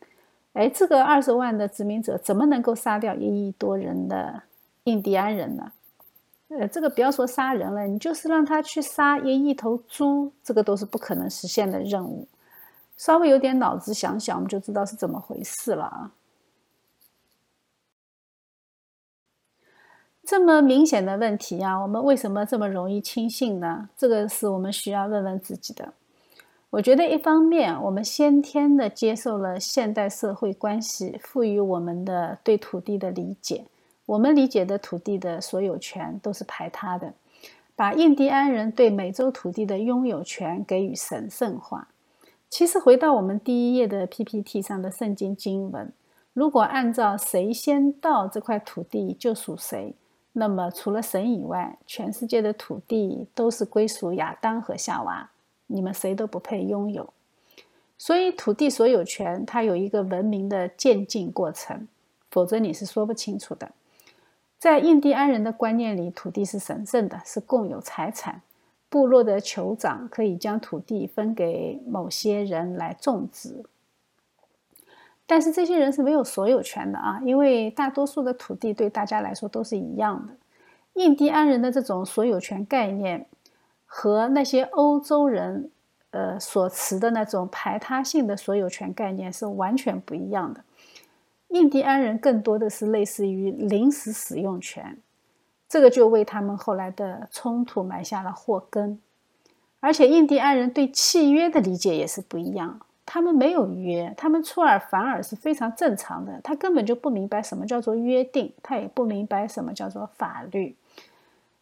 [0.54, 4.42] 哎，这个二十万的殖民者怎么能够杀掉一亿多人的
[4.84, 5.70] 印第安人呢？
[6.48, 12.26] 呃，这个不要说杀人了，你就是让他去杀一亿头猪，这个都是不可能实现的任务。
[12.96, 16.10] 稍微有点脑子想想，我们就知道是怎么回事了啊！
[20.30, 23.88] 这么明显的问题啊，我们为什么这么容易轻信呢？
[23.96, 25.94] 这个是我们需要问问自己的。
[26.68, 33.64] 我觉得，一方面，我们先天的接受了现代社会关系赋予我们的对土地的理解，
[34.04, 37.14] 我们理解的土地的所有权都是排他的，
[37.74, 41.88] 把印第安人对美洲土地的拥有权给予神圣化。
[42.50, 45.90] 其实，回到我们第一页的 PPT 上的圣经经文，
[46.34, 49.94] 如果按照谁先到这块土地就属谁，
[50.32, 55.30] 那么除了神以外，全世界的土地都是归属亚当和夏娃。
[55.70, 57.12] 你们谁都不配拥有，
[57.98, 61.86] 所以土地所有权它有一个文明的渐进过程，
[62.30, 63.72] 否则你是说不清楚的。
[64.58, 68.40] 在印第安人的观念里，土地是神圣的，是共有财产。
[68.88, 73.62] 部落的酋长可以将土地分给某些人来种植，
[75.28, 80.32] 但是这些人是没有所有权的啊，因为大多数的土地对大家来说都是一样的。
[80.94, 83.26] 印第安人的这种所有权概念。
[83.90, 85.70] 和那些欧洲人，
[86.10, 90.62] 呃所持的那种排他性的所有权概念是完全不一样的。
[91.48, 94.98] 印第安人更多的是类似于临时使用权，
[95.66, 99.00] 这个就为他们后来的冲突埋下了祸根。
[99.80, 102.80] 而且印第安人对契约的理解也是不一样，
[103.10, 106.38] 他们没有约，他们出尔反尔是非常正常的。
[106.44, 110.76] 他根本就不明白什么叫做约定，他也不明白什么叫做法律。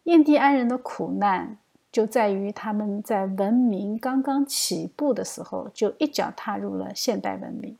[0.03, 1.57] 印第安人的苦难。
[1.89, 7.75] 就在于他们在文明刚刚起步的时候，就一脚踏入了现代文明。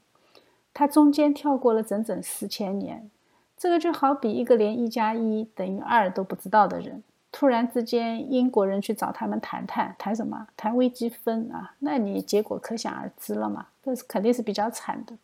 [0.74, 3.12] 他中间跳过了整整四千年，
[3.58, 7.04] 这个就好比一个连一加一等于二都不知道的人，
[7.40, 10.48] 突然之间英国人去找他们谈谈，谈什么？
[10.58, 11.76] 谈微积分啊？
[11.78, 13.68] 那你结果可想而知了嘛？
[13.84, 15.16] 这是肯定是比较惨的。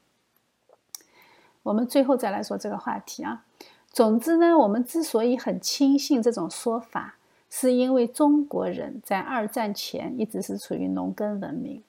[1.63, 3.43] 我们最后再来说这个话题啊。
[3.91, 7.15] 总之呢，我们之所以很轻信这种说法。
[7.49, 11.81] 是因为中国人在二战前一直是处于农耕文明，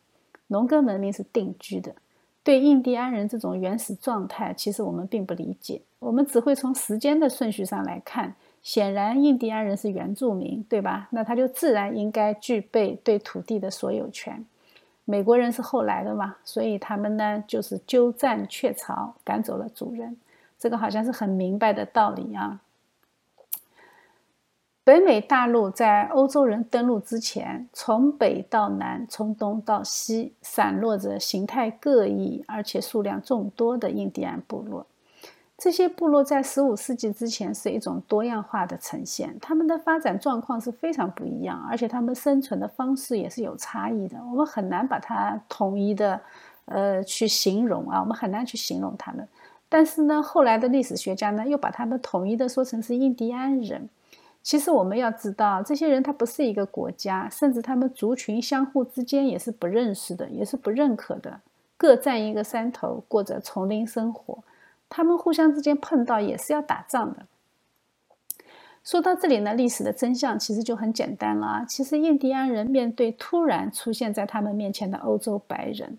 [0.46, 1.94] 农耕文明是定居的，
[2.42, 5.82] 对印第安人这种原始状态，其实我们并不理解。
[5.98, 8.34] 我们只会从时间的顺序上来看，
[8.64, 11.06] 显然印第安人是原住民，对吧？
[11.10, 14.44] 那他就自然应该具备对土地的所有权。
[15.04, 20.16] 美国人是后来的嘛，所以他们呢就是鸠占鹊巢，赶走了主人。
[20.58, 22.62] 这个好像是很明白的道理啊。
[24.82, 34.86] 北美大陆在欧洲人登陆之前，从北到南，从东到西，散落着形态各异而且数量众多的印第安部落。
[35.64, 44.18] 这些部落在十五世纪之前是一种多样化的呈现，他们的发展状况是非常不一样，而且他们生存的方式也是有差异的。
[44.30, 46.20] 我们很难把它统一的，
[46.66, 49.26] 呃，去形容啊，我们很难去形容他们。
[49.70, 53.88] 但是呢，后来的历史学家呢，又把他们统一的说成是印第安人。
[54.42, 61.40] 其实我们要知道，这些人他不是一个国家，甚至他们族群相互之间也是不认识的，也是不认可的，
[61.78, 64.36] 各占一个山头，过着丛林生活。
[64.96, 67.26] 他们互相之间碰到也是要打仗的。
[68.84, 71.64] 说到这里呢，历史的真相其实就很简单了啊。
[71.68, 75.98] 其实印第安人面对突然出现在他们面前的欧洲白人，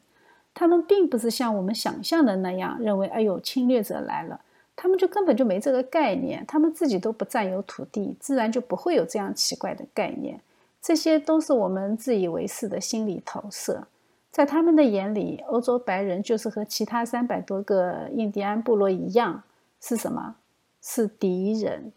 [0.54, 4.40] 他们并不是像我们想象的那样认为，哎呦，侵略者来了。
[4.78, 10.40] 他们就根本就没这个概念，他们自己都不占有土地，自然就不会有这样奇怪的概念。
[10.82, 13.88] 这些都是我们自以为是的心理投射。
[14.36, 19.44] 在他们的眼里，欧洲白人就是和其他三百多个印第安部落一样，
[19.80, 20.36] 是什么？
[20.82, 21.94] 是敌人。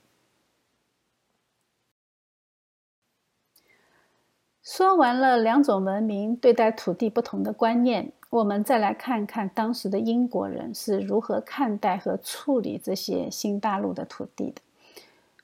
[4.62, 8.12] 说完了两种文明对待土地不同的观念。
[8.31, 14.62] 我们再来看看当时的英国人是如何看待和处理这些新大陆的土地的。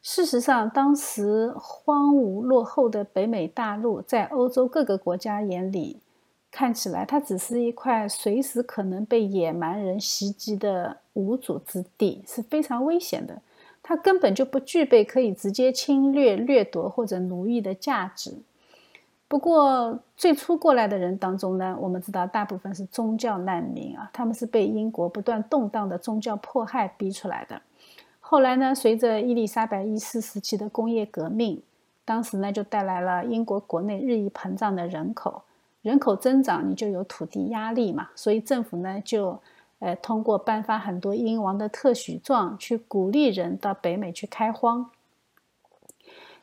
[0.01, 5.99] 事实上，当时荒芜落后的北美大陆，在欧洲各个国家眼里，
[6.55, 13.43] 看起来它只是一块随时可能被野蛮人袭击的无主之地，是非常危险的。
[13.83, 18.33] 它根本就不具备可以直接侵略、掠夺或者奴役的价值。
[19.27, 27.61] 不过，最初过来的人当中呢，我们知道大部分是宗教难民啊，他们是被英国不断动荡的宗教迫害逼出来的。
[28.21, 31.61] 后来呢，随着伊丽莎白一世时期的工业革命，
[32.05, 35.43] 当时呢就带来了英国国内日益膨胀的人口，
[35.85, 39.39] 人口增长你就有土地压力嘛，所以政府呢就
[39.81, 44.91] 呃通过颁发很多英王的特许状，去鼓励人到北美去开荒。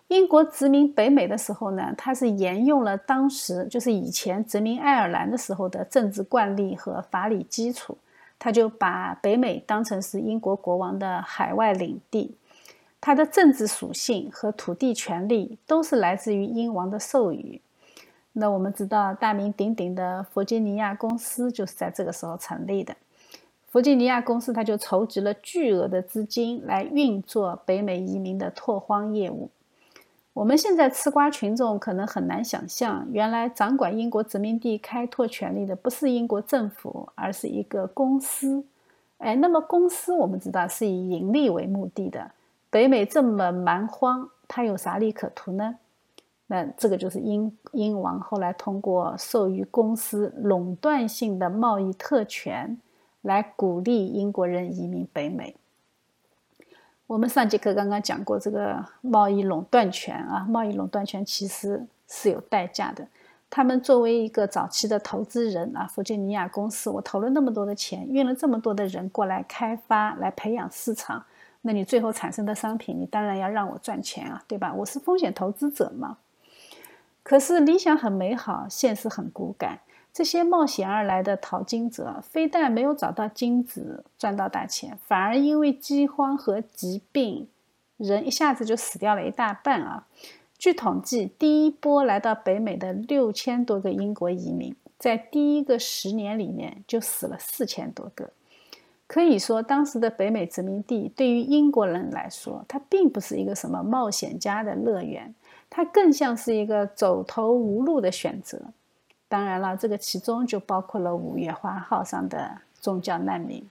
[0.10, 7.98] 英国殖民北美的时候呢，它是沿用了当时就是以前殖民爱尔兰的时候的政治惯例和法理基础，
[8.38, 12.36] 他就把北美当成是英国国王的海外领地，
[13.00, 17.60] 它的政治属性和土地权利都是来自于英王的授予。
[18.34, 22.96] 那我们知道，大名鼎鼎的弗吉尼亚公司就是在这个时候成立的。
[23.70, 29.50] 弗吉尼亚公司它就筹集了巨额的资金来运作北美移民的拓荒业务。
[30.34, 38.64] 我们现在吃瓜群众可能很难想象，原来掌管英国殖民地开拓权利的不是英国政府，而是一个公司。
[39.18, 42.32] 哎，那么公司我们知道是以盈利为目的的。
[42.70, 45.76] 北美这么蛮荒，它有啥利可图呢？
[46.52, 52.78] 那这个就是英英王后来通过授予公司垄断性的贸易特权，
[53.22, 55.56] 来鼓励英国人移民北美。
[57.08, 63.08] 我们上节课刚刚讲过这个贸易垄断权啊，贸易垄断权其实是有代价的。
[63.50, 71.24] 他们作为一个早期的投资人啊，弗吉尼亚公司，我投了那么多的钱，运了这么多的人过来开发、来培养市场，
[71.62, 74.74] 那你最后产生的商品，你当然要让我赚钱啊，对吧？
[74.74, 76.18] 我是风险投资者嘛。
[77.32, 79.80] 可是理想很美好，现实很骨感。
[80.12, 87.48] 这些冒险而来的淘金者，非但没有找到金子赚到大钱，反而因为饥荒和疾病，
[87.96, 90.08] 人一下子就死掉了一大半啊！
[90.58, 98.32] 据统计，第一波来到北美的六千多个英国移民，在第一个十年里面就死了四千多个。
[99.08, 105.34] 可以说，当时的北美殖民地对于英国人来说，它并不是一个什么冒险家的乐园，
[105.72, 108.60] 它更像是一个走投无路的选择。
[109.30, 113.66] 当然了，这个其中就包括了五月花号上的宗教难民。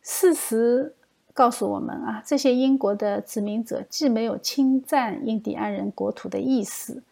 [0.00, 0.94] 事实
[1.32, 7.02] 告诉我们啊，这些英国的殖民者既没有侵占印第安人国土的意思，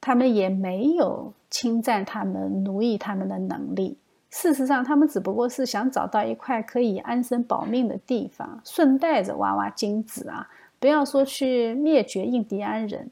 [0.00, 3.98] 他们也没有侵占他们、奴役他们的能力。
[4.30, 10.48] 事实上，他们只不过是想找到一块可以安身保命的地方，顺带着挖挖金子啊！
[10.78, 13.10] 不要说去灭绝印第安人。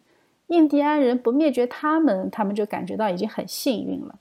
[0.49, 4.19] 印第安人不灭绝他们，他们就感觉到已经很幸运了。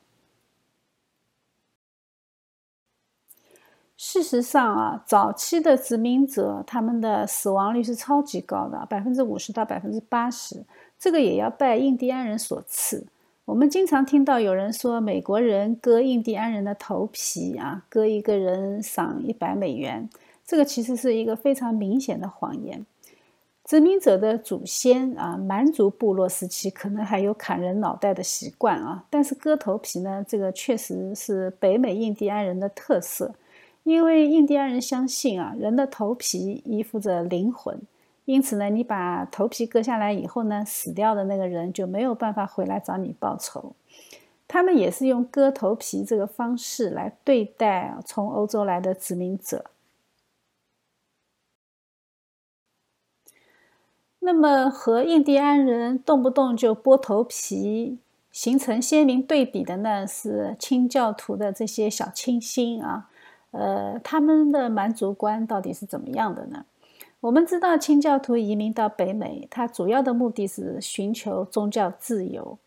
[3.98, 10.64] 事实上啊，早期的殖民者他们的死亡率是超级高的，百分之五十到百分之八十，
[10.98, 13.06] 这个也要拜印第安人所赐。
[13.46, 20.10] 我们经常听到有人说，美国人割印第安人的头皮啊，割一个人赏一百美元，
[20.46, 22.86] 这个其实是一个非常明显的谎言。
[23.64, 33.34] 殖民者的祖先啊，蛮族部落时期可能还有砍人脑袋的习惯啊，但是割头皮呢，这个确实是北美印第安人的特色。
[33.84, 37.78] 因为印第安人相信啊，人的头皮依附着灵魂，
[38.26, 43.74] 因此呢，你把头皮割下来以后呢，死掉的那个人就没有办法回来找你报仇。
[44.48, 49.66] 他们也是用割头皮这个方式来对待从欧洲来的殖民者。
[54.26, 57.98] 那么和印第安人动不动就剥头皮
[58.32, 63.10] 形成鲜明对比的呢，是清教徒的这些小清新啊。
[63.52, 66.66] 呃，他们的蛮族观到底是怎么样的呢？
[67.20, 72.58] 我们知道，清教徒移民到北美，他主要的目的是寻求宗教自由。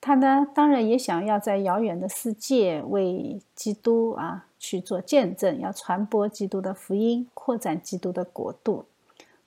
[0.00, 8.84] 他呢，当然也想要在遥远的世界为基督啊去做见证，要传播基督的福音，扩展基督的国度，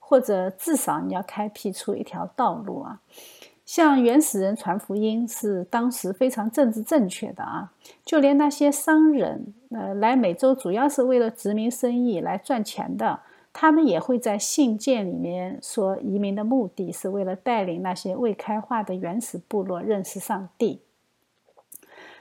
[0.10, 3.02] 或者至少你要开辟出一条道路啊。
[3.66, 7.70] 像原始人传福音是当时非常政治正确的啊，
[8.06, 13.20] 就连那些商人，呃，来美洲主要是为了殖民生意来赚钱的，
[13.52, 20.80] 他们也会在信件里面说，移民的目的是为了带领那些未开化的原始部落认识上帝。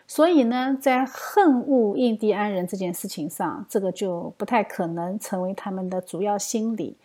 [0.09, 6.97] 所以呢，在恨恶印第安人这件事情上，这个就不太可能成为他们的主要心理。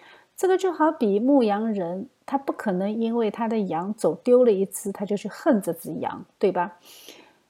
[0.42, 2.08] 这个就好比牧羊人。
[2.26, 6.80] 他不可能因为他的羊走丢了一只，他就去恨这只羊，对吧？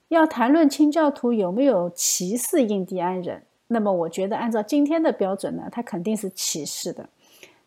[0.09, 7.07] 要谈论清教徒有没有歧视印第安人，那么我觉得按照今天的标准呢，他肯定是歧视的。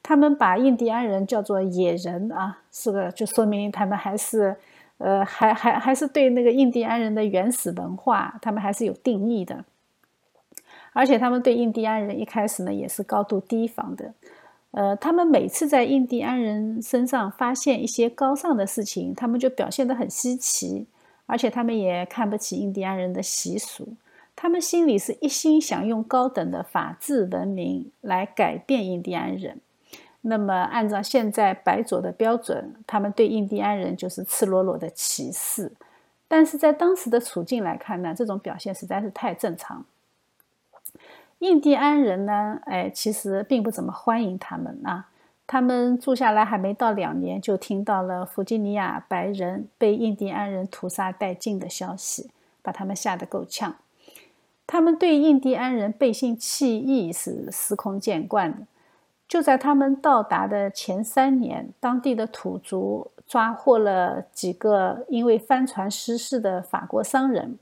[0.03, 4.55] 他们把印第安人叫做野人啊，是个就说明他们还是，
[4.99, 9.65] 呃，还还还是对那个印第安人的原始文化，他们还是有定义的。
[10.93, 14.13] 而且他们对印第安人一开始呢，也是高度提防的。
[14.77, 20.85] 呃，他们每次在印第安人身上发现一些高尚的事情，他们就表现得很稀奇，
[21.27, 23.95] 而且他们也看不起印第安人的习俗，
[24.35, 29.61] 他们心里是一心想用高等的法治文明来改变印第安人。
[30.23, 35.71] 那么，按照现在白左的标准，他们对印第安人就是赤裸裸的歧视。
[36.27, 39.85] 但是在当时的处境来看呢，这种表现实在是太正常。
[41.45, 42.59] 印第安人呢？
[42.65, 45.11] 哎，其实并不怎么欢迎他们啊。
[45.47, 52.31] 他们住下来还没到两年，就听到了弗吉尼亚白人被印第安人屠杀殆尽的消息，
[52.63, 53.77] 把他们吓得够呛。
[54.67, 58.67] 他们对印第安人背信弃义是司空见惯的。
[59.29, 67.59] 就在他们到达的前三年，当地的土族抓获了几个因为帆船失事的法国商人。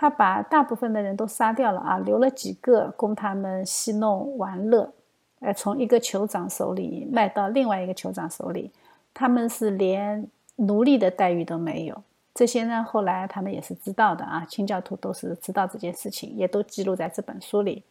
[0.00, 4.92] 他把大部分的人都杀掉了啊，留了几个供他们戏弄玩乐，
[5.40, 8.70] 呃，从一个酋长手里卖到另外一个酋长手里，
[9.12, 12.00] 他们是连奴隶的待遇都没有。
[12.32, 17.82] 这些呢，后来他们也是知道的啊，清教徒都是知道这件事情，也都记录在这本书里。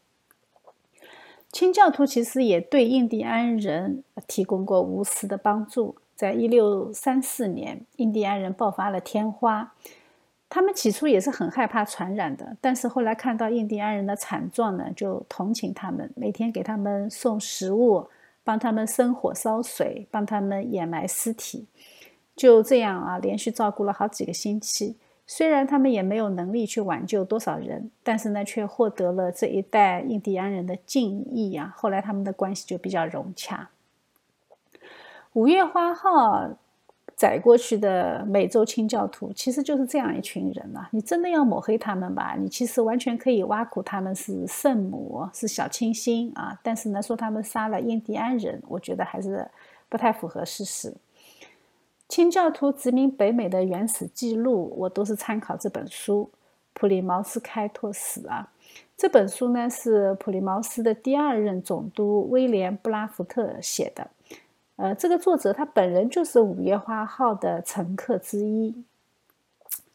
[1.52, 5.98] 清教徒其实也对印第安人提供过无私的帮助。
[6.16, 9.74] 在一六三四年，印第安人爆发了天花。
[10.50, 18.08] 他们起初也是很害怕传染的，但是后来看到印第安人的惨状呢，就同情他们，每天给他们送食物，
[18.46, 21.68] 帮他们生火烧水，帮他们掩埋尸体，
[22.34, 24.96] 就这样啊，连续照顾了好几个星期。
[25.26, 31.74] 虽然他们也没有能力去挽救多少人，但是呢，却获得了这一代印第安人的敬意啊。
[31.76, 33.70] 后来他们的关系就比较融洽。
[35.34, 36.58] 五月花号。
[37.18, 40.88] 载过去的美洲清教徒其实就是这样一群人呐。
[40.92, 42.36] 你真的要抹黑他们吧？
[42.38, 46.58] 你其实完全可以挖苦他们是圣母，是小清新啊。
[46.62, 49.50] 但是呢，说他们杀了印第安人，我觉得还是
[49.90, 50.94] 不太符合事实。
[52.08, 56.30] 清教徒殖民北美的原始记录，我都是参考这本书
[56.74, 58.48] 《普利茅斯开拓史》啊。
[58.96, 64.08] 这本书呢是普利茅斯的第二任总督威廉布拉福特写的。
[64.78, 68.74] 呃，这个作者他本人就是五月花号的乘客之一。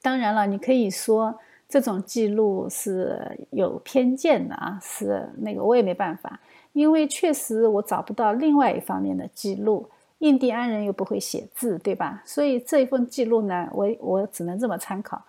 [0.03, 6.41] 当然了，你可以说这种记录是有偏见的啊，是那个我也没办法，
[6.72, 9.89] 因为确实我找不到另外一方面的记录。
[10.18, 12.22] 印第安人又不会写字，对吧？
[12.24, 15.20] 所以这一份记录呢，我我只能这么参考。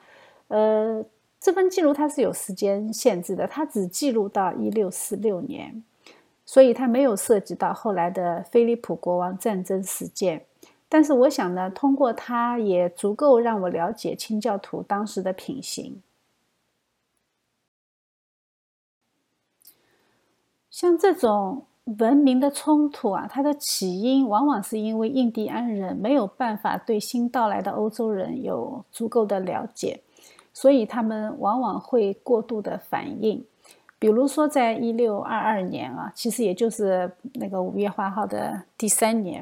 [0.49, 1.03] 呃，
[1.39, 5.83] 这份记录它是有时间限制的，它只记录到一六四六年，
[6.45, 10.45] 所以它没有涉及到后来的菲利普国王战争事件。
[10.89, 16.01] 但是我想呢，通过它也足够让我了解清教徒当时的品行。
[20.69, 21.65] 像这种
[21.99, 30.01] 文明的冲突啊，它的起因往往是因为印第安人没有办法对新到来的欧洲人有足够的了解。
[30.53, 33.43] 所以他们往往会过度的反应，
[34.03, 39.41] 比如说，在一六二二年啊，其实也就是那个五月花号的第三年，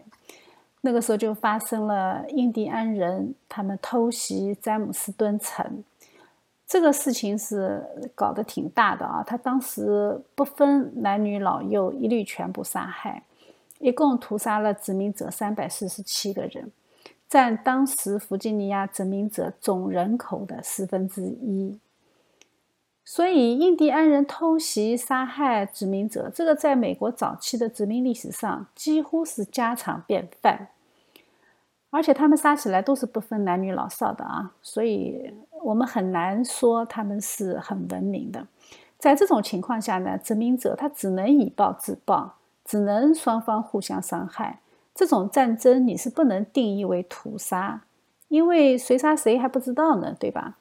[0.81, 5.83] 那个时候就发生了印第安人他们偷袭詹姆斯敦城，
[6.67, 7.83] 这个事情是
[8.13, 9.23] 搞得挺大的啊。
[9.25, 13.23] 他当时不分男女老幼，一律全部杀害，
[13.79, 16.71] 一共屠杀了殖民者三百四十七个人。
[17.27, 21.79] 占当时弗吉尼亚殖民者总人口的四分之一，
[23.03, 30.69] 所以印第安人偷袭杀害殖民者，这个在美国早期的殖民历史上几乎是家常便饭，
[31.89, 35.33] 而且他们杀起来都是不分男女老少的啊，所以
[35.63, 38.47] 我们很难说他们是很文明的。
[38.97, 44.59] 在这种情况下呢，殖民者他只能以暴制暴，只能双方互相伤害。
[44.93, 47.81] 这种战争你是不能定义为屠杀，
[48.27, 50.57] 因为谁杀谁还不知道呢，对吧？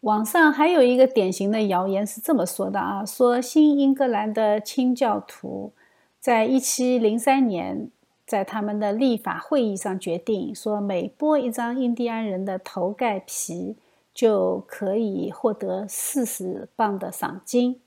[0.00, 5.72] 网上还有一个典型的谣言是这么说的啊，说新英格兰的清教徒
[6.20, 7.90] 在一七零三年
[8.24, 13.76] 在他们的立法会议上决定，说每剥一张印第安人的头盖皮
[14.14, 17.80] 就可以获得四十磅的赏金。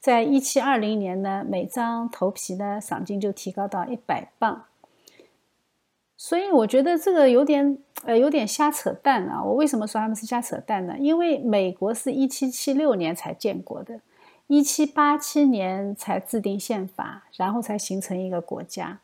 [0.00, 4.64] 在一七二零年呢，每张头皮的赏金就提高到一百磅。
[6.16, 9.42] 所以我觉得这个有点呃有点瞎扯淡啊！
[9.42, 10.96] 我为什么说他们是瞎扯淡呢？
[10.98, 14.00] 因为美国是一七七六年才建国的，
[14.46, 19.00] 一七八七年才制定宪法，然后才形成一个国家。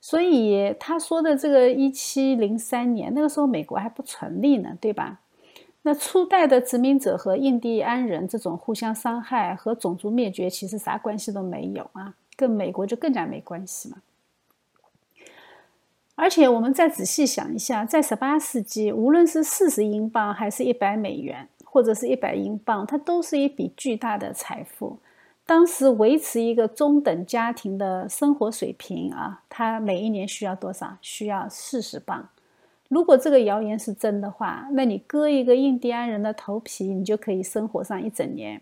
[0.00, 5.20] 所以他说的这个一七零三年，那个时候美国还不成立呢，对吧？
[5.82, 13.96] 那初代的殖民者和印第安人这种互相伤害和种族灭绝，其实啥关系都没有啊，跟美国就更加没关系嘛。
[16.20, 24.98] 而且我们再仔细想一下，在十八世纪，无论是四十英镑还是一百美元，或者是一百英镑，它都是一笔巨大的财富。
[25.46, 30.98] 当时维持一个中等家庭的生活水平啊，它每一年需要多少？
[31.00, 32.28] 需要四十磅。
[32.88, 38.60] 如果这个谣言是真的话，那你割一个印第安人的头皮，你就可以生活上一整年。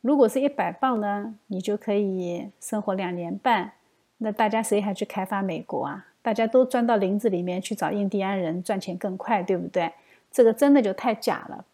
[0.00, 3.72] 如果是一百磅呢，你就可以生活两年半。
[4.16, 6.06] 那大家谁还去开发美国啊？
[6.24, 9.92] 大家都钻到林子里面去找印第安人赚钱更快，对不对？
[10.32, 11.66] 这个真的就太假了。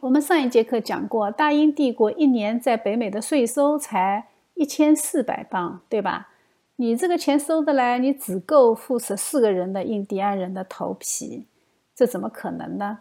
[0.00, 6.28] 我们上一节课讲过，大英帝国一年在北美的税收才一千四百磅，对吧？
[6.76, 11.44] 你这个钱收得来，你只够付十四个人的印第安人的头皮，
[11.96, 13.00] 这怎么可能呢？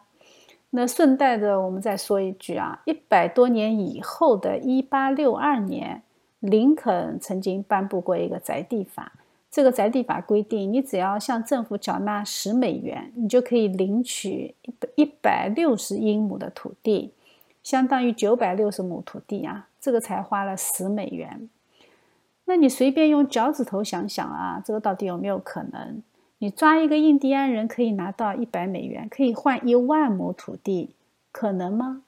[0.72, 6.02] 那顺带着我们再说一句啊，一百多年以后的一八六二年，
[6.40, 9.14] 林肯曾经颁布过一个宅地法。
[9.58, 17.12] 这个宅地法规定，你只要向政府缴纳十美元，你就可以领取一百一百六十英亩的土地，
[17.64, 19.68] 相当于九百六十亩土地啊。
[19.82, 21.50] 这个才花了十美元。
[22.46, 26.04] 那你随便用脚趾头想想啊，这个到底有没有可能？
[26.38, 30.92] 你抓一个印第安人可以拿到一百美元，可以换一万亩土地，
[31.32, 32.04] 可能吗？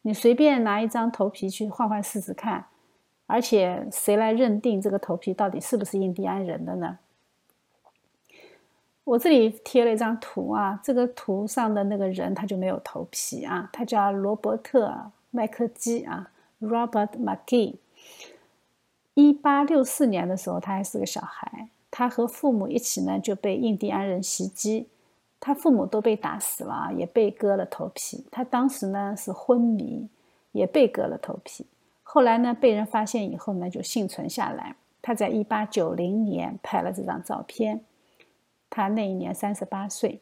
[0.00, 2.64] 你随便拿一张头皮去换换试试看，
[3.26, 6.98] 而且谁来认定这个头皮到底是不是印第安人的呢？
[9.04, 14.88] 我这里贴了一张图啊，这个图上的那个人他就没有头皮啊，他叫罗伯特·
[15.30, 17.74] 麦克基啊，Robert McGee。
[19.12, 24.88] 一八六四年的时候，他还是个小孩，他和父母一起呢就被印第安人袭击，
[25.38, 28.24] 他父母都被打死了，也被割了头皮。
[28.30, 30.08] 他当时呢是昏迷，
[30.52, 31.66] 也被割了头皮。
[32.14, 34.76] 后来呢被人发现以后呢就幸存下来。
[35.02, 37.84] 他在一八九零年拍了这张照片，
[38.70, 40.20] 他那一年三十八岁。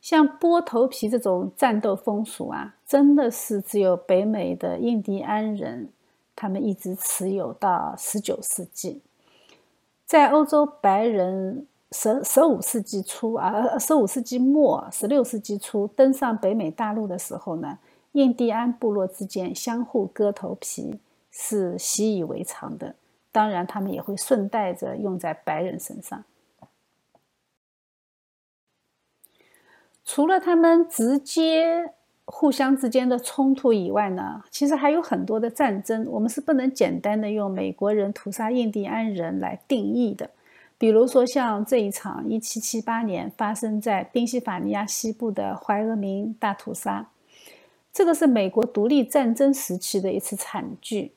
[0.00, 5.88] 像剥头皮这种战斗风俗啊，真的是只有北美的印第安人。
[6.36, 9.02] 他们一直持有到十九世纪，
[10.06, 17.80] 在欧洲白人十十五世纪初啊，十五世纪末、十六世纪初登上北美大陆的时候呢，
[18.12, 20.98] 印第安部落之间相互割头皮
[21.30, 22.96] 是习以为常的。
[23.32, 26.24] 当然，他们也会顺带着用在白人身上。
[30.04, 31.92] 除了他们直接
[32.24, 40.30] 互相之间的冲突以外呢，其实还有很多的战争，我们是不能简单的用美国人屠杀印第安人来定义的。
[40.76, 47.10] 比如说，像这一场1778年发生在宾夕法尼亚西部的怀俄明大屠杀，
[47.92, 51.12] 这个是美国独立战争时期的一次惨剧。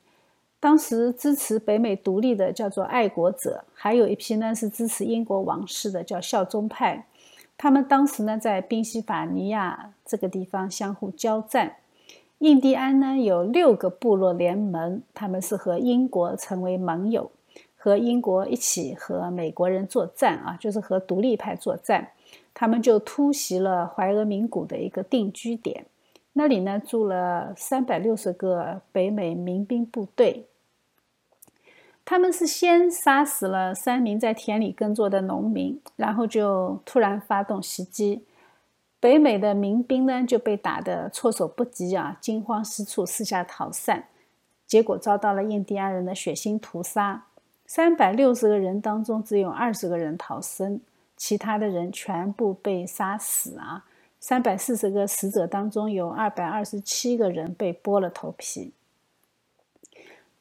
[0.58, 7.06] 当时支持北美独立的叫做爱国者，还有一批呢是支持英国王室的，叫效忠派。
[7.56, 11.76] 他们当时呢在宾夕法尼亚这个地方相互交战。
[12.38, 17.30] 印第安呢有六个部落联盟，他们是和英国成为盟友，
[17.76, 22.08] 和英国一起和美国人作战啊，就是和独立派作战。
[22.52, 25.84] 他们就突袭了怀俄明谷的一个定居点，
[26.34, 30.46] 那里呢住了三百六十个北美民兵部队。
[32.04, 38.26] 他们是先杀死了三名在田里耕作的农民，然后就突然发动袭击。
[39.00, 44.08] 北美的民兵呢就被打得措手不及啊，惊慌失措，四下逃散，
[44.66, 47.24] 结果遭到了印第安人的血腥屠杀。
[47.66, 50.80] 三百六十个人当中，只有二十个人逃生，
[51.16, 53.86] 其他的人全部被杀死啊。
[54.26, 58.72] 三百四十个死者当中，有二百二十七个人被剥了头皮。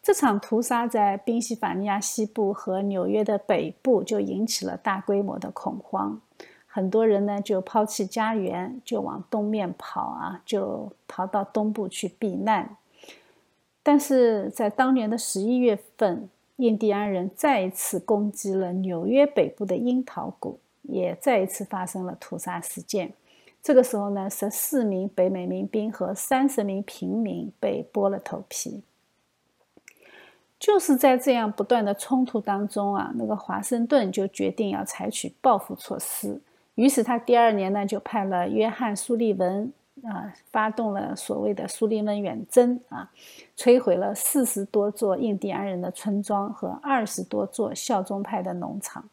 [0.01, 6.21] 这场屠杀在宾夕法尼亚西部和纽约的北部就引起了大规模的恐慌，
[6.65, 12.77] 很多人呢就抛弃家园，就往东面跑啊，就逃到东部去避难。
[13.83, 23.11] 但是在当年的十一月份，印第安人再一次攻击了纽约北部的樱桃谷，也再一次发生了屠杀事件。
[23.63, 28.83] 这个时候呢，十四名北美民兵和三十名平民被剥了头皮。
[30.59, 36.41] 就是在这样不断的冲突当中啊，那个华盛顿就决定要采取报复措施。
[36.75, 39.71] 于是他第二年呢，就派了约翰·苏利文
[40.03, 43.09] 啊，发动了所谓的苏利文远征啊，
[43.57, 49.07] 摧毁了四十多座印第安人的村庄和二十多座效忠派的农场。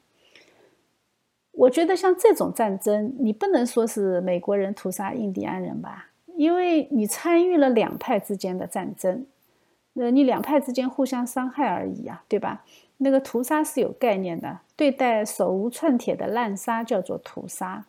[1.60, 6.06] 我觉得像这种战争，你不能说是美国人屠杀印第安人吧，
[6.36, 9.26] 因为你参与了两派之间的战争。
[9.94, 12.64] 呃，你两派之间互相伤害而已啊，对吧？
[12.98, 17.84] 那个屠杀是有概念的，对待手无寸铁的滥杀叫做屠杀。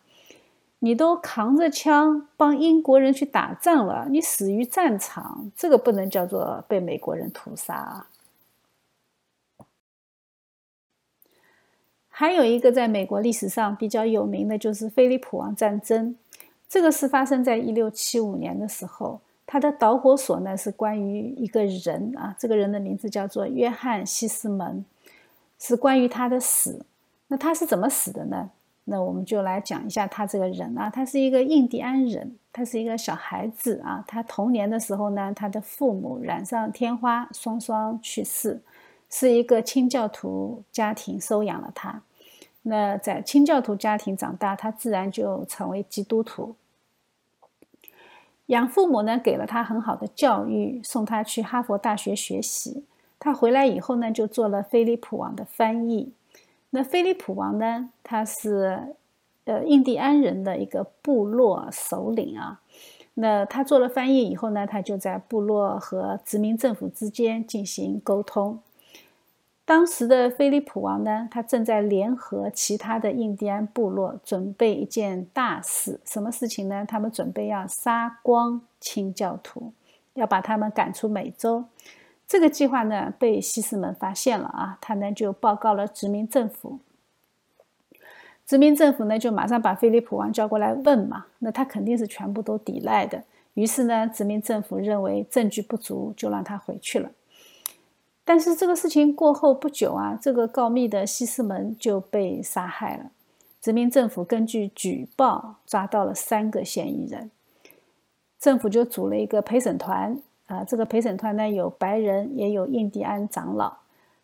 [0.80, 8.06] 你都扛着枪帮英国人去打仗了，你死于战场，这个不能叫做被美国人屠杀啊。
[12.14, 16.14] 还有一个在美国历史上比较有名的就是菲利普王战争，
[16.68, 19.20] 这个是发生在一六七五年的时候。
[19.44, 24.84] 它的导火索呢是关于一个人啊，这个人的名字叫做约翰西斯蒙，
[25.58, 26.86] 是关于他的死。
[27.28, 28.50] 那他是怎么死的呢？
[28.84, 34.02] 那我们就来讲一下他这个人啊，他是一个印第安人，他是一个小孩子啊。
[34.06, 38.58] 他童年的时候呢，他的父母染上天花，双双去世，
[39.14, 42.02] 是一个清教徒家庭收养了他。
[42.62, 46.56] 那在清教徒家庭长大，他自然就成为基督徒。
[48.46, 52.84] 养父母呢给了他很好的教育，送他去哈佛大学学习。
[53.18, 56.12] 他回来以后呢，就做了菲利普王的翻译。
[56.70, 58.94] 那菲利普王呢，他是
[59.44, 62.62] 呃印第安人的一个部落首领啊。
[63.14, 68.58] 那他做了翻译以后呢，他就在部落和殖民政府之间进行沟通。
[69.64, 76.00] 当时的菲利普王呢，他正在联合其他的印第安部落，准备一件大事。
[76.04, 76.84] 什么事情呢？
[76.84, 79.72] 他们准备要杀光清教徒，
[80.14, 81.64] 要把他们赶出美洲。
[82.26, 86.80] 这个计划呢，被西斯蒙发现了啊，他呢就报告了殖民政府。
[88.44, 93.22] 殖民政府呢就马上把菲利普王叫过来问嘛，那他肯定是全部都抵赖的。
[93.54, 97.10] 于是呢，殖民政府认为证据不足，就让他回去了。
[98.34, 103.10] 但是这个事情过后不久啊，这个告密的西斯蒙就被杀害了。
[103.60, 107.30] 殖民政府根据举报抓到了三个嫌疑人，
[108.40, 110.64] 政府就组了一个陪审团啊。
[110.64, 113.76] 这个陪审团呢有白人也有印第安长老，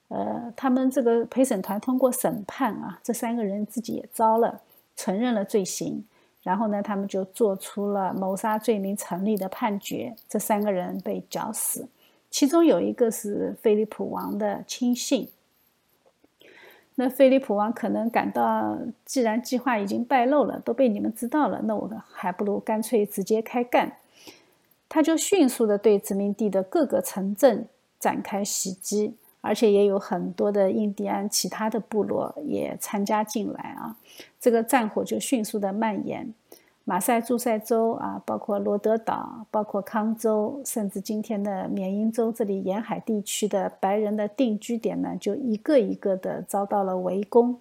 [0.08, 4.62] 呃，他们这个陪审团通过审判啊，这三个人自己也招了，
[4.96, 6.02] 承认了罪行，
[6.42, 11.86] 然后呢，他们就做出了谋杀罪名成立的判决，这三个人被绞死。
[12.30, 15.28] 其中有一个是菲利普王的亲信，
[16.96, 23.96] 那菲利普王可能感到，既然计划已经败露了，都被你们知道了，那我还不如干脆直接开干。
[24.88, 27.66] 他就迅速的对殖民地的各个城镇
[27.98, 33.96] 展开袭击，而且也有很多的印第安其他的部落也参加进来啊，
[34.40, 36.32] 这个战火就迅速的蔓延。
[36.88, 47.60] 马赛诸塞州啊，包括罗德岛，包括康州，甚至今天的缅因州这里沿海地区的白人的定居点呢，就一个一个的遭到了围攻。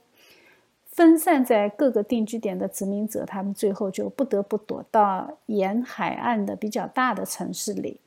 [0.86, 7.99] 分散在各个定居点的殖民者，他们最后就不得不躲到沿海岸的比较大的城市里。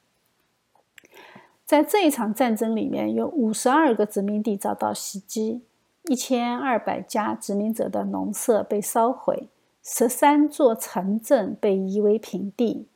[1.67, 5.61] 在这一场战争里面，有五十二个殖民地遭到袭击，
[6.05, 9.49] 一千二百家殖民者的农舍被烧毁。
[9.93, 12.87] 十三座城镇被夷为平地，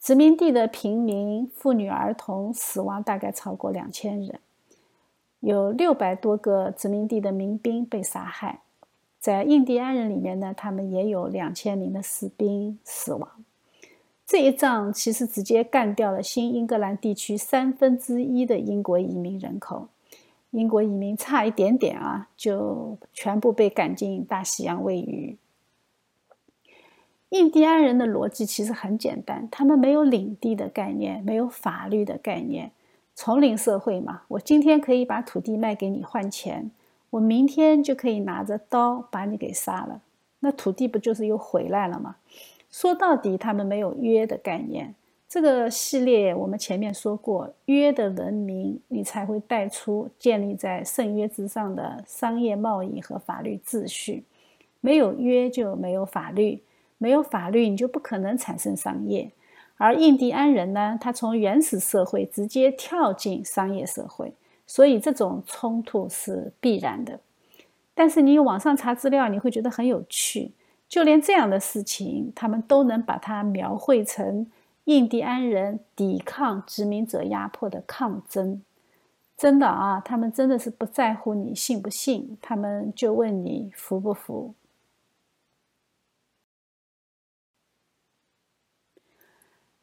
[0.00, 4.40] 殖民地的平民、妇女、儿童死亡大概超过两千人，
[5.38, 8.62] 有六百多个殖民地的民兵被杀害。
[9.20, 13.44] 在印第安人里面呢，他们也有两千名的士兵死亡。
[14.26, 19.86] 这一仗其实直接干掉了新英格兰地区三分之一的英国移民人口，
[20.50, 25.38] 英国移民差一点点啊，就全部被赶进大西洋喂鱼。
[27.30, 32.70] 印第安人的逻辑其实很简单，他们没有领地的概念，没有法律的概念，
[33.16, 34.22] 丛林社会嘛。
[34.28, 36.70] 我今天可以把土地卖给你换钱，
[37.10, 40.02] 我明天就可以拿着刀把你给杀了，
[40.38, 42.16] 那土地不就是又回来了吗？
[42.70, 44.94] 说到底，他们没有约的概念。
[45.28, 54.22] 这个系列我们前面说过，约的文明，你才会带出建立在圣约之上的商业贸易和法律秩序。
[54.80, 56.62] 没有约就没有法律。
[56.98, 59.30] 没有法律，你就不可能产生商业。
[59.76, 64.32] 而印第安人呢，他从原始社会直接跳进商业社会，
[64.66, 67.20] 所以这种冲突是必然的。
[67.94, 70.52] 但是你网上查资料，你会觉得很有趣。
[70.88, 74.46] 就连这样的事情，他们都能把它描绘成
[74.84, 78.62] 印第安人抵抗殖民者压迫的抗争。
[79.36, 84.54] 真的啊，他们真的是不在乎你信不信，他们就问你服不服。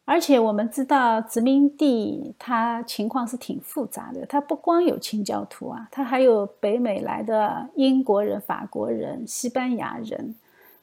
[0.05, 4.25] 而且我们知道，殖民地它情况是挺复杂的。
[4.25, 10.35] 它不光有清教徒啊，它还有北美来的英国人、法国人、西班牙人。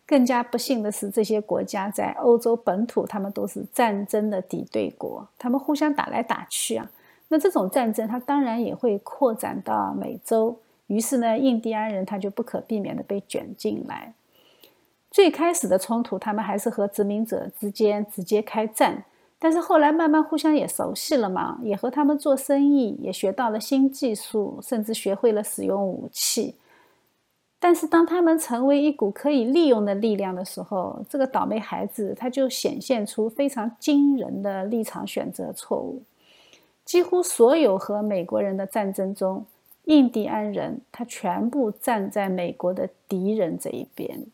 [0.06, 6.90] 更加不幸的是，这些国家在欧洲本土，他们都是战争的敌对国，他们互相打来打去啊。
[7.28, 10.58] 那这种战争，它当然也会扩展到美洲。
[10.88, 14.12] 于是呢，印第安人他就不可避免的被卷进来。
[15.10, 19.04] 最开始的冲突，他们还是和殖民者之间直接开战。
[19.38, 26.56] 但是后来慢慢互相也熟悉了嘛，也和他们做生意，也学到了新技术，甚至学会了使用武器。
[27.58, 36.02] 但是当他们成为一股可以利用的力量的时候，这个倒霉孩子他就显现出非常惊人的立场选择错误。
[36.84, 39.44] 几乎所有和美国人的战争中，
[39.84, 44.26] 印第安人他全部站在美国的敌人这一边。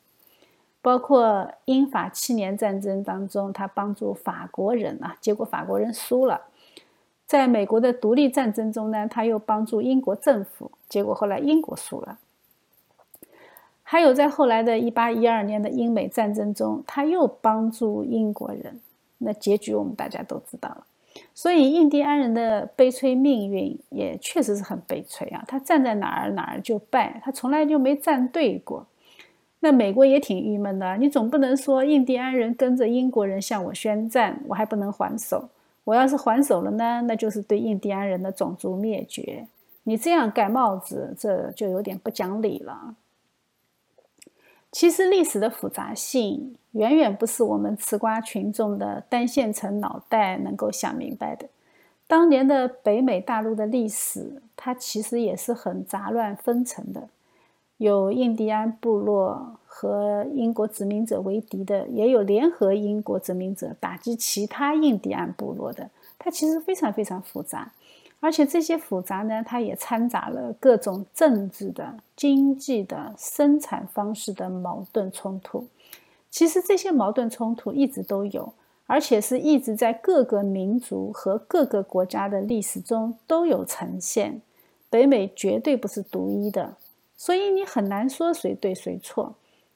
[0.86, 6.42] 包括英法七年战争当中，他帮助法国人啊，结果法国人输了。
[7.26, 12.20] 在美国的独立战争中呢，他又帮助英国政府，结果后来英国输了。
[13.82, 18.80] 还有在后来的一八一二年的英美战争中，他又帮助英国人，
[19.18, 20.86] 那结局我们大家都知道了。
[21.34, 28.86] 所以印第安人的悲催命运也确实是很悲催啊，他站在哪儿哪儿就败，他从来就没站对过。
[29.60, 35.48] 那美国也挺郁闷的，你总不能说印第安人跟着英国人向我宣战，我还不能还手。
[35.84, 39.46] 我要是还手了呢，那就是对印第安人的种族灭绝。
[39.84, 42.96] 你这样盖帽子，这就有点不讲理了。
[44.72, 51.48] 其实历史的复杂性远远不是我们吃瓜群众的单线程脑袋能够想明白的。
[52.06, 57.08] 当年的北美大陆的历史，它其实也是很杂乱纷呈的。
[57.78, 65.90] 有印第安部落和英国殖民者为敌的，也有联合英国殖民者打击其他印第安部落的。
[66.18, 67.70] 它其实非常非常复杂，
[68.20, 75.66] 而且这些复杂呢，它也掺杂了各种政治的、经济的、生产方式的矛盾冲突。
[76.30, 78.52] 其实这些矛盾冲突一直都有，
[78.86, 84.40] 而且是一直在各个民族和各个国家的历史中都有呈现。
[84.88, 86.74] 北美绝对不是独一的。
[87.16, 89.34] 所以你很难说谁对谁错。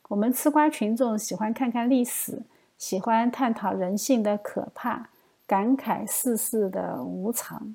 [0.08, 2.42] 我们吃瓜群众喜欢看看历史，
[2.76, 5.10] 喜欢探讨人性的可怕，
[5.46, 7.74] 感慨世事的无常。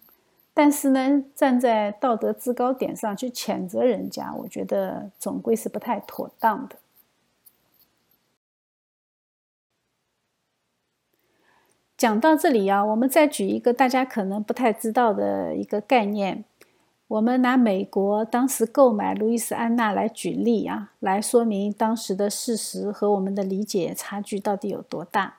[0.53, 6.75] 但是呢，站在道德制高点上去谴责人家，我觉得总归是不太妥当的。
[11.97, 16.43] 讲到这里啊，我们再举一个大家可能不太知道的一个概念。
[17.07, 25.37] 我们拿美国当时购买路易斯安那来举例啊，来说明当时的事实和我们的理解差距到底有多大。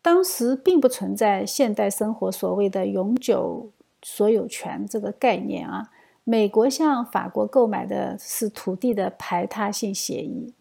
[0.00, 3.70] 当时并不存在现代生活所谓的永久
[4.02, 5.90] 所有权这个概念啊。
[6.24, 10.54] 美国向法国购买的是土地的排他性协议。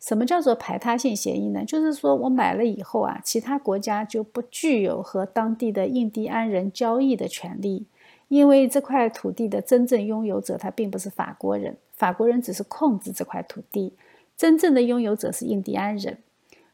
[0.00, 1.64] 什么叫做排他性协议呢？
[1.64, 7.86] 就是说我买了以后啊，其他国家就不具有和当地的印第安人交易的权利。
[8.32, 13.92] 因为这块土地的真正拥有者他并不是法国人，法国人只是控制这块土地，
[14.38, 16.16] 真正的拥有者是印第安人。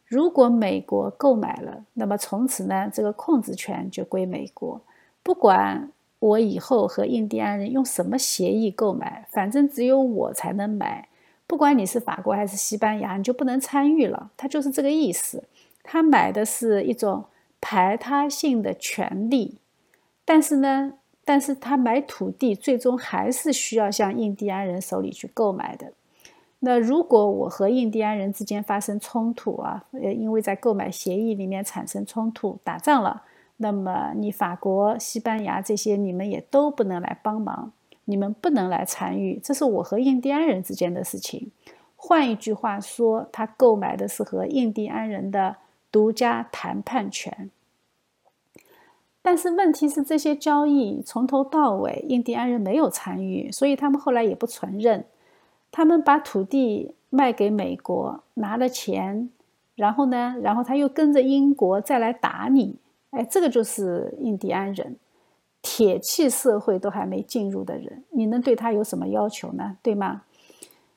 [0.06, 4.80] 如果美国购买了，那么从此呢，这个控制权就归美国。
[5.24, 5.90] 不管
[6.20, 11.08] 我以后和印第安人用什么协议购买，反正只有我才能买。
[11.48, 14.30] 不管你是法国还是西班牙，你就不能参与了。
[14.36, 15.42] 他就是这个意思。
[15.82, 17.24] 他买的是一种
[17.60, 19.58] 排他性的权利，
[20.24, 20.92] 但是呢。
[21.28, 25.92] 但是他买土地最终还是需要向印第安人手里去购买的。
[26.60, 33.24] 那如果我和印第安人之间发生冲突啊，呃，因为在购买协议里面产生冲突，打仗了，
[33.58, 37.72] 那么你法国、西班牙这些你们也都不能来帮忙，
[38.06, 41.52] 你们不能来参与，这是我和印第安人之间的事情。
[41.94, 45.56] 换一句话说，他购买的是和印第安人的
[45.92, 47.50] 独家谈判权。
[49.30, 55.04] 但是问题是，这些交易从头到尾，印第安人没有参与，所以他们后来也不承认。
[55.70, 59.28] 他们把土地卖给美国，拿了钱，
[59.74, 62.78] 然后呢，然后他又跟着英国再来打你。
[63.10, 64.96] 哎，这个就是印第安人，
[65.60, 69.76] 铁器社会都还没进入的人，你能对他有什么要求呢？
[69.82, 70.22] 对吗？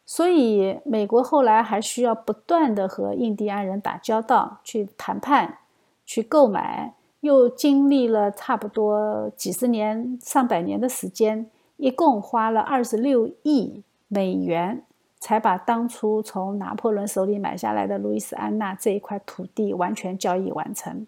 [0.06, 5.58] 所以美国后来还需要不断的和印第安人打交道，去谈判，
[6.06, 6.94] 去购买。
[7.22, 14.84] 又经历了差不多几十年、上百年的时间，一共花了二十六亿美元，
[15.20, 21.06] 才把当初从拿破仑手里买下来的路易斯安那这一块土地完全交易完成。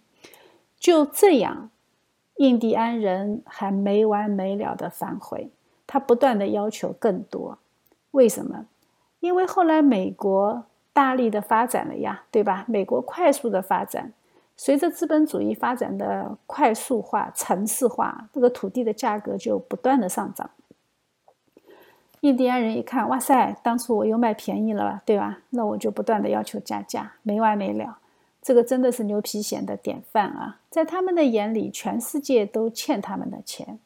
[0.79, 1.71] 就这样，
[2.37, 5.49] 印第安人还没完没了的反悔，
[5.87, 7.57] 他不断的要求更多。
[8.11, 8.65] 为什么？
[9.19, 12.65] 因为后来美国大力的发展了呀，对吧？
[12.67, 14.13] 美国快速的发展。
[14.55, 20.49] 随着资本主义发展的快速化、城市化，这个土地的价格就不断的上涨。
[22.21, 25.39] 印第安人一看，哇塞，当初我又卖便宜了，对吧？
[25.49, 27.97] 那我就不断的要求加价，没完没了。
[28.41, 30.59] 这个真的是牛皮癣的典范啊！
[30.69, 33.79] 在他们的眼里，全世界都欠他们的钱。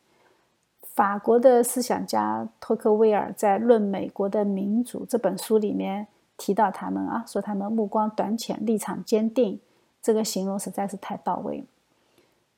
[0.81, 6.07] 法国的思想家托克维尔在《论美国的民主》这本书里面
[6.37, 9.59] 提到他们啊，说他们目光短浅，立场坚定。
[10.01, 11.63] 这个形容实在是太到位了。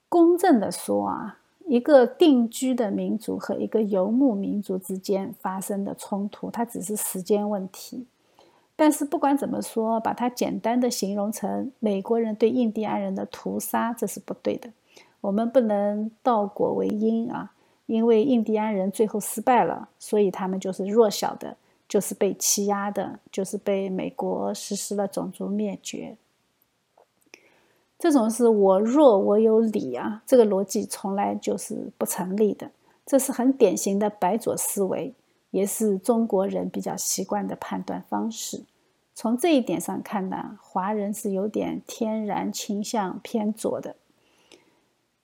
[0.07, 8.05] 公正的说啊，一个定居的民族和一个游牧民族之间发生的冲突，它只是时间问题。
[8.75, 14.69] 但是不管怎么说，把它简单的形容成美国人对印第安人的屠杀，这是不对的。
[15.21, 17.51] 我们不能倒果为因啊，
[17.87, 21.57] 因为印第安人最后失败了，所以他们就是弱小的，
[21.89, 26.15] 就是被欺压的，就是被美国实施了种族灭绝。
[27.99, 32.71] 这种是我弱我有理啊，这个逻辑从来就是不成立的。
[33.05, 35.13] 这是很典型的白左思维，
[35.51, 38.63] 也是中国人比较习惯的判断方式。
[39.13, 43.97] 从这一点上看呢，华人是有点天然倾向偏左的。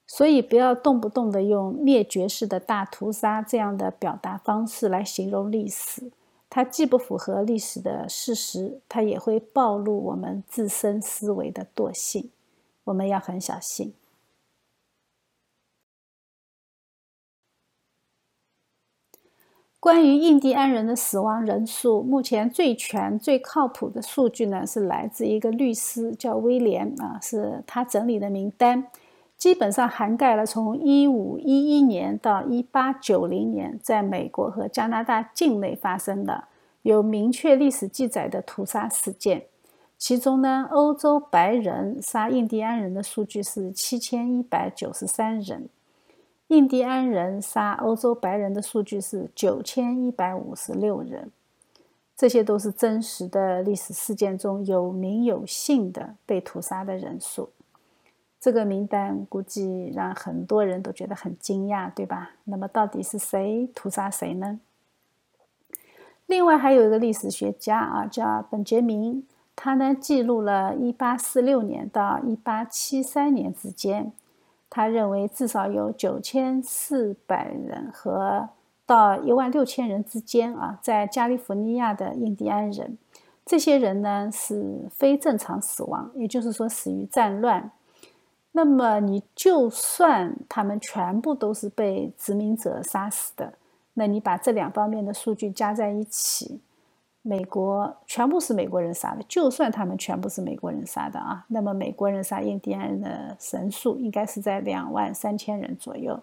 [0.06, 6.12] 所以不要动不动的用灭绝式的大屠杀这样的表达方式来形容历史，
[6.50, 12.30] 它既不符合历史的事实，它也会暴露我们自身思维的惰性。
[12.86, 13.94] 我们要很小心。
[19.78, 28.88] 关于印第安人的死亡人数，目前最全、最靠谱的数据呢，是来自一个律师叫威廉啊，是他整理的名单，
[29.36, 36.48] 基本上涵盖了从一五一一年到一八九零年，在美国和加拿大境内发生的
[36.82, 39.46] 有明确历史记载的屠杀事件。
[39.98, 45.68] 其中呢，欧洲白人杀印第安人的数据是七千一百九十三人，
[46.48, 51.32] 印第安人杀欧洲白人的数据是九千一百五十六人。
[52.14, 57.50] 这些都是真实的历史事件中有名有姓的被屠杀的人数。
[58.38, 62.32] 这个名单估计让很多人都觉得很惊讶，对吧？
[62.44, 64.60] 那么到底是谁屠杀谁呢？
[66.26, 69.26] 另外还有一个历史学家啊，叫本杰明。
[69.56, 74.12] 他呢记录了1846年到1873年之间，
[74.68, 76.64] 他认为至少有9400
[77.66, 78.50] 人和
[78.84, 82.98] 到一万六千人之间啊，在加利福尼亚的印第安人，
[83.44, 87.72] 这些人呢是非正常死亡，也就是说死于战乱。
[88.52, 93.54] 那么你就算他们全部都是被殖民者杀死的，
[93.94, 96.60] 那你把这两方面的数据加在一起，
[97.26, 106.20] 美国全部是美国人杀的，就算他们全部是美国人杀的啊，那么美国人杀印第安人的神数应该是在两万三千人左右。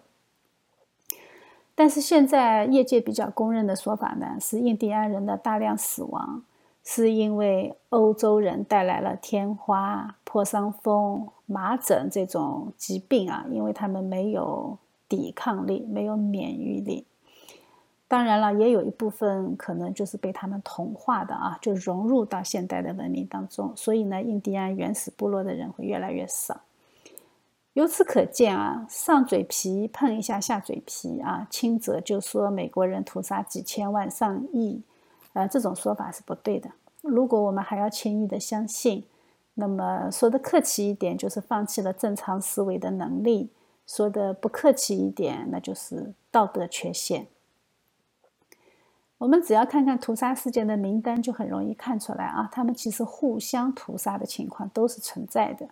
[1.74, 6.42] 但是现在业界比较公认的说法呢，是印第安人的大量死亡。
[6.86, 14.76] 是因为欧洲人带来了天花、破伤风、麻疹这种疾病啊，因为他们没有
[15.08, 17.06] 抵抗力，没有免疫力。
[18.06, 23.72] 当然了，也有一部分可能就是被他们同化的啊，就融入到现代的文明当中。
[23.74, 26.60] 所以呢，印第安原始部落的人会越来越少。
[27.72, 34.82] 由此可见啊，上嘴皮碰一下下嘴皮啊，轻则就说美国人屠杀几千万、上亿。
[35.32, 36.70] 呃，这种说法是不对的。
[37.00, 39.04] 如果我们还要轻易的相信，
[39.54, 43.48] 那么说的客气一点，就是放弃了正常思维的能力；
[43.86, 47.26] 说的不客气一点，那就是道德缺陷。
[49.24, 55.66] 我们只要看看屠杀事件的名单，就很容易看出来啊，他们其实互相屠杀的情况都是存在的。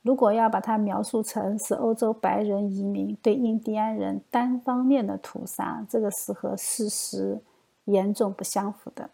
[0.00, 7.40] 如果要把它描述成是欧洲白人移民对印第安人单方面的屠杀，这个是和事实。
[7.84, 9.10] 严重不相符的。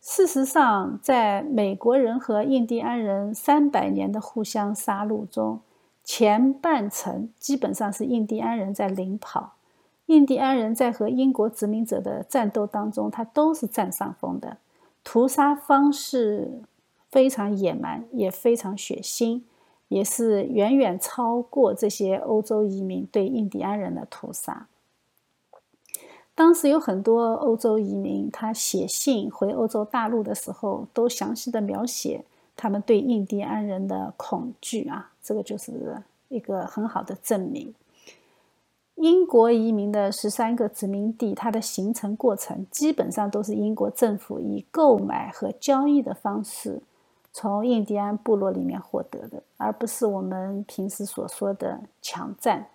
[0.00, 5.60] 事实上，在美国人和印第安人三百年的互相杀戮中，
[6.02, 9.52] 前半程基本上是印第安人在领跑。
[10.06, 14.58] 印第安人在和英国殖民者的战斗当中，他都是占上风的。
[15.02, 16.62] 屠杀方式
[17.08, 19.42] 非常野蛮，也非常血腥，
[19.88, 24.66] 也是远远超过这些欧洲移民对印第安人的屠杀。
[26.34, 32.24] 当时有很多欧洲移民，他写信回欧洲大陆的时候，都详细的描写
[32.56, 37.74] 他们对印第安人的恐惧啊，这个就是一个很好的证明。
[38.96, 46.82] 英国移民的十三个殖民地，它的形成过程基本上都是英国政府以购买和交易的方式
[47.32, 52.68] 从印第安部落里面获得的，而不是我们平时所说的强占。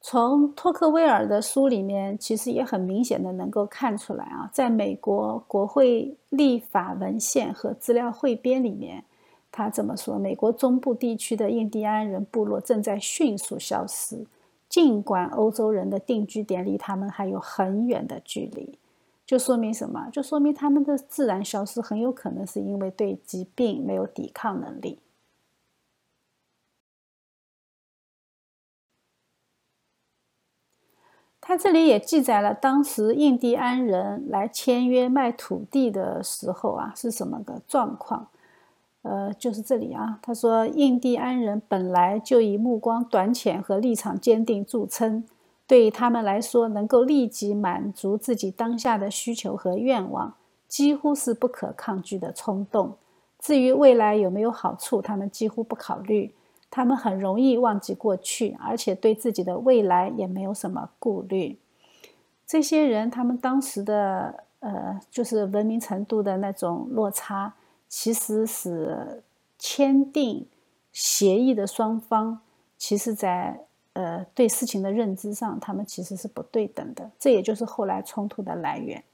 [0.00, 9.02] 从托克维尔的书里面，其实也很明显的能够看出来啊，在美国国会立法文献和资料汇编里面，
[9.56, 14.26] 他这么说：美国中部地区的印第安人部落正在迅速消失，
[14.68, 18.78] 尽管欧洲人的定居点离他们还有很远的距离。
[19.24, 20.10] 就说明什么？
[20.12, 24.98] 就说明他们的自然消失很有可能是因为对疾病没有抵抗能力。
[31.40, 38.28] 他这里也记载了当时印第安人来签约卖土地的时候啊是什么个状况？
[39.08, 45.24] 呃，就是这里啊，他说印第安人本来就以目光短浅和立场坚定著称，
[45.66, 50.34] 对于他们来说，能够立即满足自己当下的需求和愿望，
[50.66, 52.96] 几乎是不可抗拒的冲动。
[53.38, 56.34] 至于未来有没有好处，他们几乎不考虑。
[56.68, 61.58] 他们很容易忘记过去，而且对自己的未来也没有什么顾虑。
[62.44, 67.54] 这些人，他们当时的呃，就是文明程度的那种落差，
[67.88, 69.22] 其实是
[69.58, 70.46] 签订
[70.92, 72.40] 协议的双方，
[72.76, 77.10] 其实在呃对事情的认知上，他们其实是不对等的。
[77.18, 79.04] 这也就是后来冲突的来源。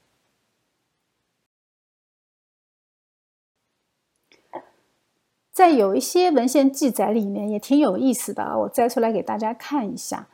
[5.51, 10.27] 在有一些文献记载里面也挺有意思的，我摘出来给大家看一下。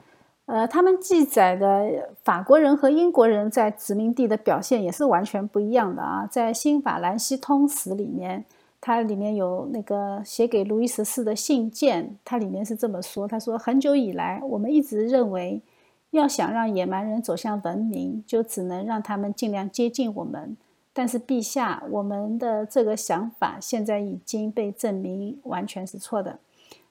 [0.50, 6.26] 呃，他们记载的法国人和英国人在殖民地的表现也是完全不一样的啊。
[6.26, 8.43] 在《新法兰西通史》里面，
[8.82, 15.62] 它里面有那个写给路易十四的信件，它里面是这么说：他说，很久以来，我们一直认为，
[16.10, 20.58] 要想让野蛮人走向文明，就只能让他们尽量接近我们。
[20.91, 26.39] 但是，陛下，我们的这个想法现在已经被证明完全是错的。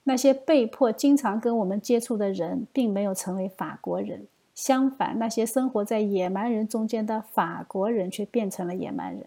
[0.08, 9.26] 那些被迫经常跟我们接触的人，并没有成为法国人，相反，那些生活在野蛮人中间的法国人却变成了野蛮人。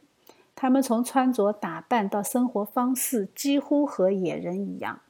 [0.56, 5.02] 他们从穿着打扮到生活方式，几乎和野人一样。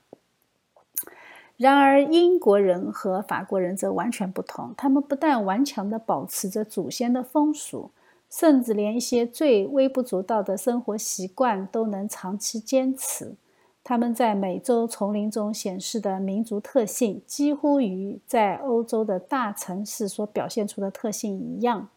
[1.56, 4.74] 然而，英国人和法国人则完全不同。
[4.76, 7.92] 他们不但顽强地保持着祖先的风俗。
[8.30, 13.36] 甚至连一些最微不足道的生活习惯都能长期坚持。
[13.84, 21.90] 他们在美洲丛林中显示的民族特性，几乎与在欧洲的大城市所表现出的特性一样。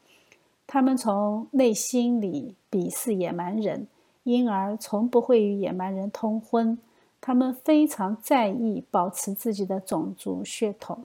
[0.66, 3.86] 他们从内心里鄙视野蛮人，
[4.22, 6.78] 因而从不会与野蛮人通婚。
[7.20, 11.04] 他们非常在意保持自己的种族血统。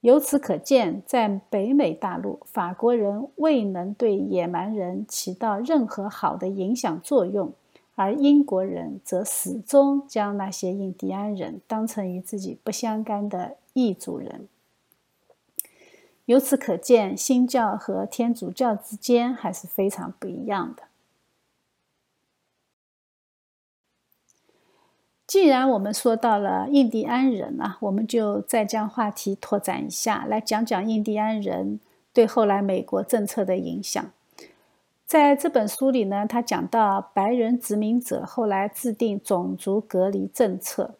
[0.00, 7.52] 由此可见，在北美大陆，法国人未能对野蛮人起到任何好的影响作用。
[7.94, 14.48] 而英国人则始终将那些印第安人当成与自己不相干的异族人。
[16.26, 20.84] 由此可见，新教和天主教之间还是非常不一样的。
[25.26, 31.80] 既然我们说到了印第安人啊，我们就再将话题拓展一下，来讲讲印第安人
[32.12, 34.12] 对后来美国政策的影响。
[35.12, 40.94] 在这本书里呢，他讲到白人殖民者后来制定种族隔离政策。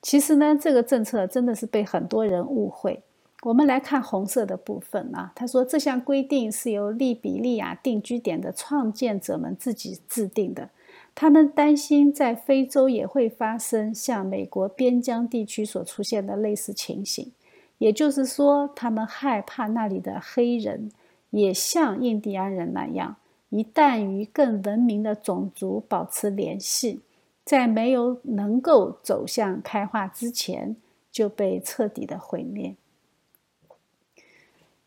[0.00, 3.04] 其实呢，这个政策真的是被很多人误会。
[3.42, 10.70] 我们来看红色的部分啊，他说这项规定是由利比利亚定居点的创建者们自己制定的。
[11.14, 17.30] 他们担心在非洲也会发生像美国边疆地区所出现的类似情形，
[17.78, 20.90] 也就是说，他们害怕那里的黑人
[21.30, 23.14] 也像印第安人那样。
[23.52, 27.02] 一旦与更文明的种族保持联系，
[27.44, 30.74] 在没有能够走向开化之前，
[31.10, 32.76] 就被彻底的毁灭。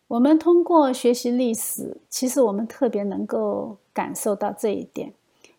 [0.07, 5.13] 我们通过学习历史，其实我们特别能够感受到这一点：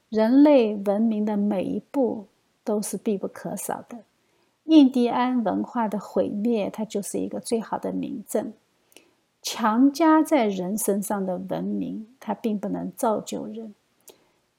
[0.08, 2.26] 人类文明的每一步
[2.64, 3.98] 都是必不可少的。
[4.64, 8.52] 印第安文化的毁灭，它就是一个最好的明证。
[9.48, 13.76] 强加在人身上的文明，它并不能造就人。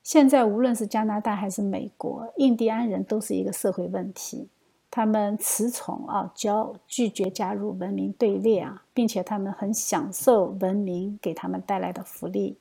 [0.02, 4.48] 现在无论是加拿大还是美国，印第安人都是一个社会问题。
[4.90, 12.58] 他们恃宠傲娇，拒绝加入文明队列啊，并且他们很享受文明给他们带来的福利，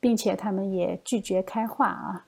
[0.00, 2.24] 并且他们也拒绝开化啊。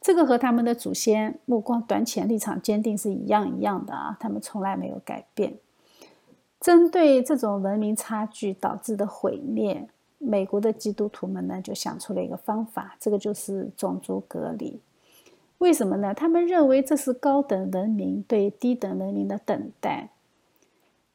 [0.00, 5.54] 这个和他们的祖先目光短浅、立场坚定是一样一样的啊，他们从来没有改变。
[6.64, 9.86] 针对这种文明差距导致的毁灭，
[10.16, 14.80] 美国的基督徒们呢就想出了一个方法，这个就是种族隔离。
[15.58, 16.14] 为什么呢？
[16.14, 20.08] 他们认为这是高等文明对低等文明的等待，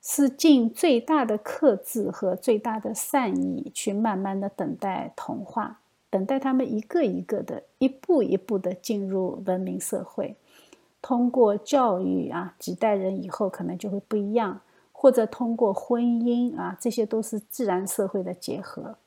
[0.03, 5.79] 是尽最大的克制和最大的善意去慢慢的等待同化，
[6.11, 10.35] 等待他们一个一个的、一步一步的进入文明社会。
[11.01, 14.61] 通过教育啊，几代人以后可能就会不一样。
[15.01, 18.97] 或者通过婚姻啊，这些都是自然社会的结合。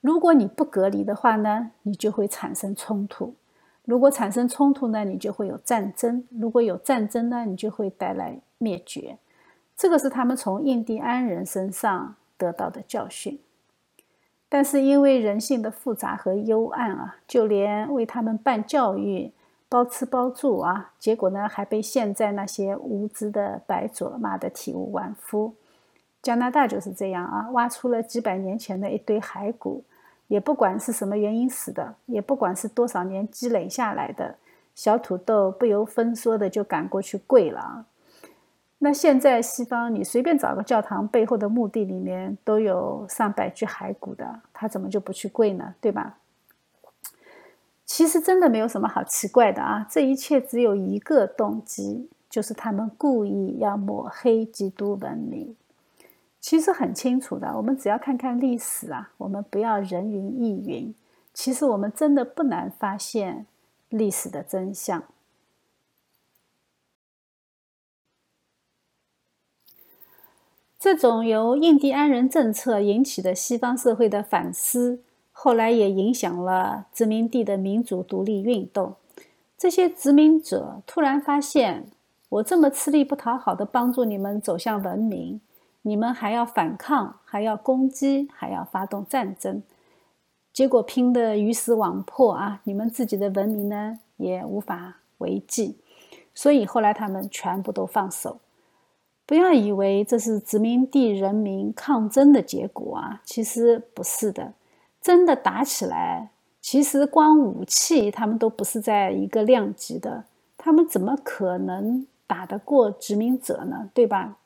[0.00, 3.34] 如果你不隔离的话呢，你就会产生冲突。
[3.84, 6.26] 如果产生冲突呢，你就会有战争。
[6.30, 9.18] 如果有战争呢，你就会带来灭绝。
[9.76, 13.38] 这个是他们从印第安人身上得到的教训。
[14.48, 19.30] 但是因为人性的复杂和幽暗啊，就连为他们办教育。
[19.68, 25.54] 包吃包住啊，结果呢还被现在那些无知的白左骂得体无完肤。
[26.22, 29.84] 加拿大就是这样啊，挖出了几百年前的一堆骸骨，
[30.26, 34.36] 也不管是什么原因死的，也不管是多少年积累下来的，
[34.74, 37.86] 小土豆不由分说的就赶过去跪了啊。
[38.78, 45.74] 那现在西方，你随便找个教堂背后的墓地里面都有上百具骸骨的，他怎么就不去跪呢？
[45.80, 46.18] 对吧？
[47.98, 49.84] 其实真的没有什么好奇怪的啊！
[49.90, 55.56] 这一切只有一个动机，就是他们故意要抹黑基督文明。
[56.38, 60.94] 其实很清楚的，我们只要看看历史啊，我们不要人云亦云。
[61.34, 63.46] 其实我们真的不难发现
[63.88, 65.02] 历史的真相。
[70.78, 75.00] 这种由印第安人政策引起的西方社会的反思。
[75.40, 78.96] 后来也影响了殖民地的民主独立运动。
[79.56, 81.86] 这些殖民者突然发现，
[82.28, 85.40] 我这么吃力不讨好的帮助你们走向文明，
[85.82, 89.62] 你们还要反抗，还要攻击，还要发动战争，
[90.52, 92.60] 结果拼得鱼死网破啊！
[92.64, 95.78] 你们自己的文明呢，也无法维系。
[96.34, 98.40] 所以后来他们全部都放手。
[99.24, 104.54] 不要以为这是殖民地人民抗争的结果啊，其实不是的。
[105.00, 106.30] 真的打起来，
[106.60, 110.24] 其实光武器他们都不是在一个量级的，
[110.56, 113.90] 他们怎么可能打得过殖民者呢？
[113.94, 114.36] 对吧？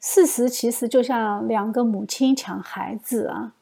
[0.00, 3.52] 事实其实就像两个母亲抢孩子啊，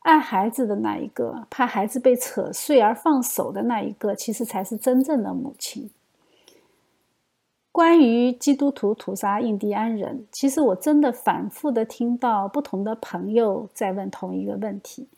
[0.00, 5.90] 爱孩子的那一个，怕孩子被扯碎而放手的那一个，其实才是真正的母亲。
[7.72, 15.08] 关于基督徒屠杀印第安人，其实我真的反复的听到不同的朋友在问同一个问题。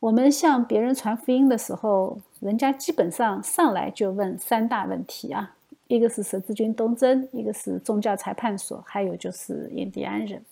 [0.00, 5.54] 我们向别人传福音的时候，人家基本上上来就问三大问题啊，
[5.86, 10.42] 一个是十字军东征，一个是宗教裁判所，还有就是印第安人。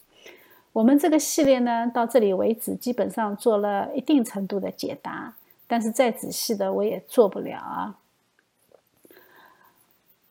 [0.75, 5.35] 我们这个系列呢，到这里为止，基本上做了一定程度的解答，
[5.67, 7.97] 但是再仔细的我也做不了啊。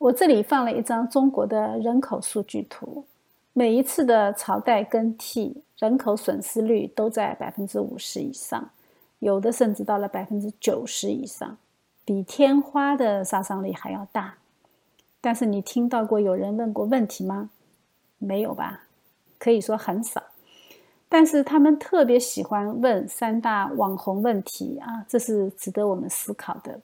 [0.02, 3.06] 我这里放了一张中国的人口数据图，
[3.54, 8.68] 每一次的朝代更替，人口损失率都在百分之五十以上，
[9.20, 11.56] 有的甚至到了百分之九十以上，
[12.04, 14.34] 比天花的杀伤力还要大。
[15.22, 17.52] 但是你听到过有人问过问题吗？
[18.18, 18.86] 没有吧？
[19.38, 20.24] 可以说很少。
[21.08, 26.80] 但是他们特别喜欢问三大网红问题啊，这是值得我们思考的。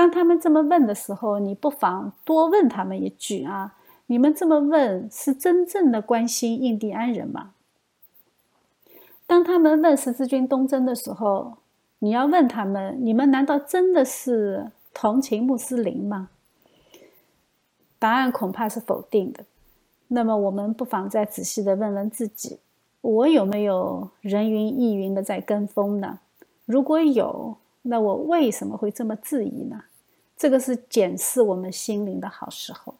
[0.00, 7.50] 当他们这么问的时候，你不妨多问他们一句啊：你们这么问是真正的关心印第安人吗？
[9.26, 11.58] 当他们问十字军东征的时候，
[11.98, 16.30] 你要问他们：你们难道真的是同情穆斯林吗？
[17.98, 19.44] 答案恐怕是否定的。
[20.08, 22.60] 那么我们不妨再仔细的问问自己。
[23.02, 26.20] 我有没有人云亦云的在跟风呢？
[26.64, 29.82] 如果有，那我为什么会这么质疑呢？
[30.40, 32.94] 这个是检视我们心灵的好时候。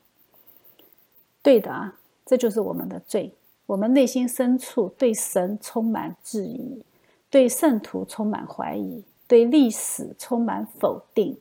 [1.41, 3.35] 对的啊，这就是我们的罪。
[3.65, 6.85] 我们内心深处对神充满质疑，
[7.31, 11.41] 对圣徒充满怀疑，对历史充满否定。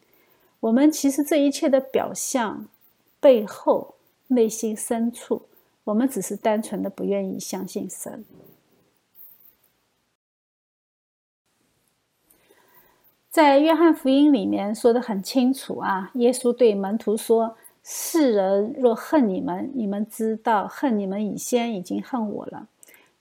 [0.61, 2.69] 我们其实这一切的表象
[3.19, 3.95] 背后，
[4.27, 5.41] 内心深处，
[5.83, 8.23] 我们只是单纯的不愿意相信神。
[13.29, 22.67] 在约翰福音里面说的很清楚啊，耶稣对门徒说：“世人若恨你们，你们知道恨你们以先已经恨我了。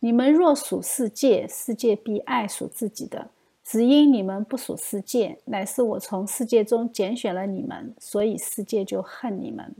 [0.01, 3.28] 你们若属世界，世界必爱属自己的。
[3.62, 9.74] 只因你们不属世界，乃是我从世界中拣选了你们，所以世界就恨你们。”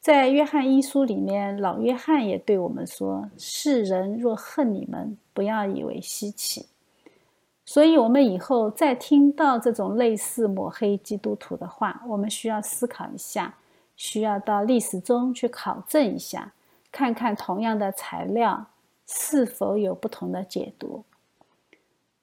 [0.00, 6.66] 在约翰一书里面，老约翰也对我们说：“世人若恨你们，不要以为稀奇。”
[7.72, 13.54] 所以，我们以后再听到这种类似抹黑基督徒的话，我们需要思考一下，
[13.94, 16.52] 需要到历史中去考证一下，
[16.90, 18.66] 看看同样的材料
[19.06, 21.04] 是否有不同的解读。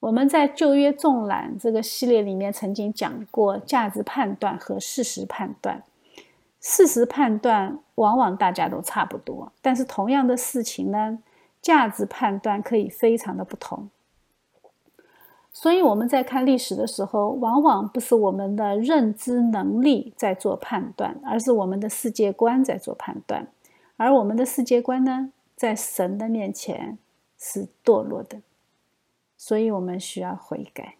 [0.00, 5.82] 我们在旧约纵览这个系列里面曾经讲过价值判断和事实判断。
[6.60, 11.18] 事实判断往往大家都差不多，但是同样的事情呢，
[11.62, 13.88] 价值判断可以非常的不同。
[15.60, 23.48] 所以我们在看历史的时候，往往不是我们的认知能力在做判断，而是我们的世界观在做判断。
[23.96, 26.96] 而我们的世界观呢，在神的面前
[27.36, 28.40] 是堕落的，
[29.36, 30.97] 所以我们需要悔改。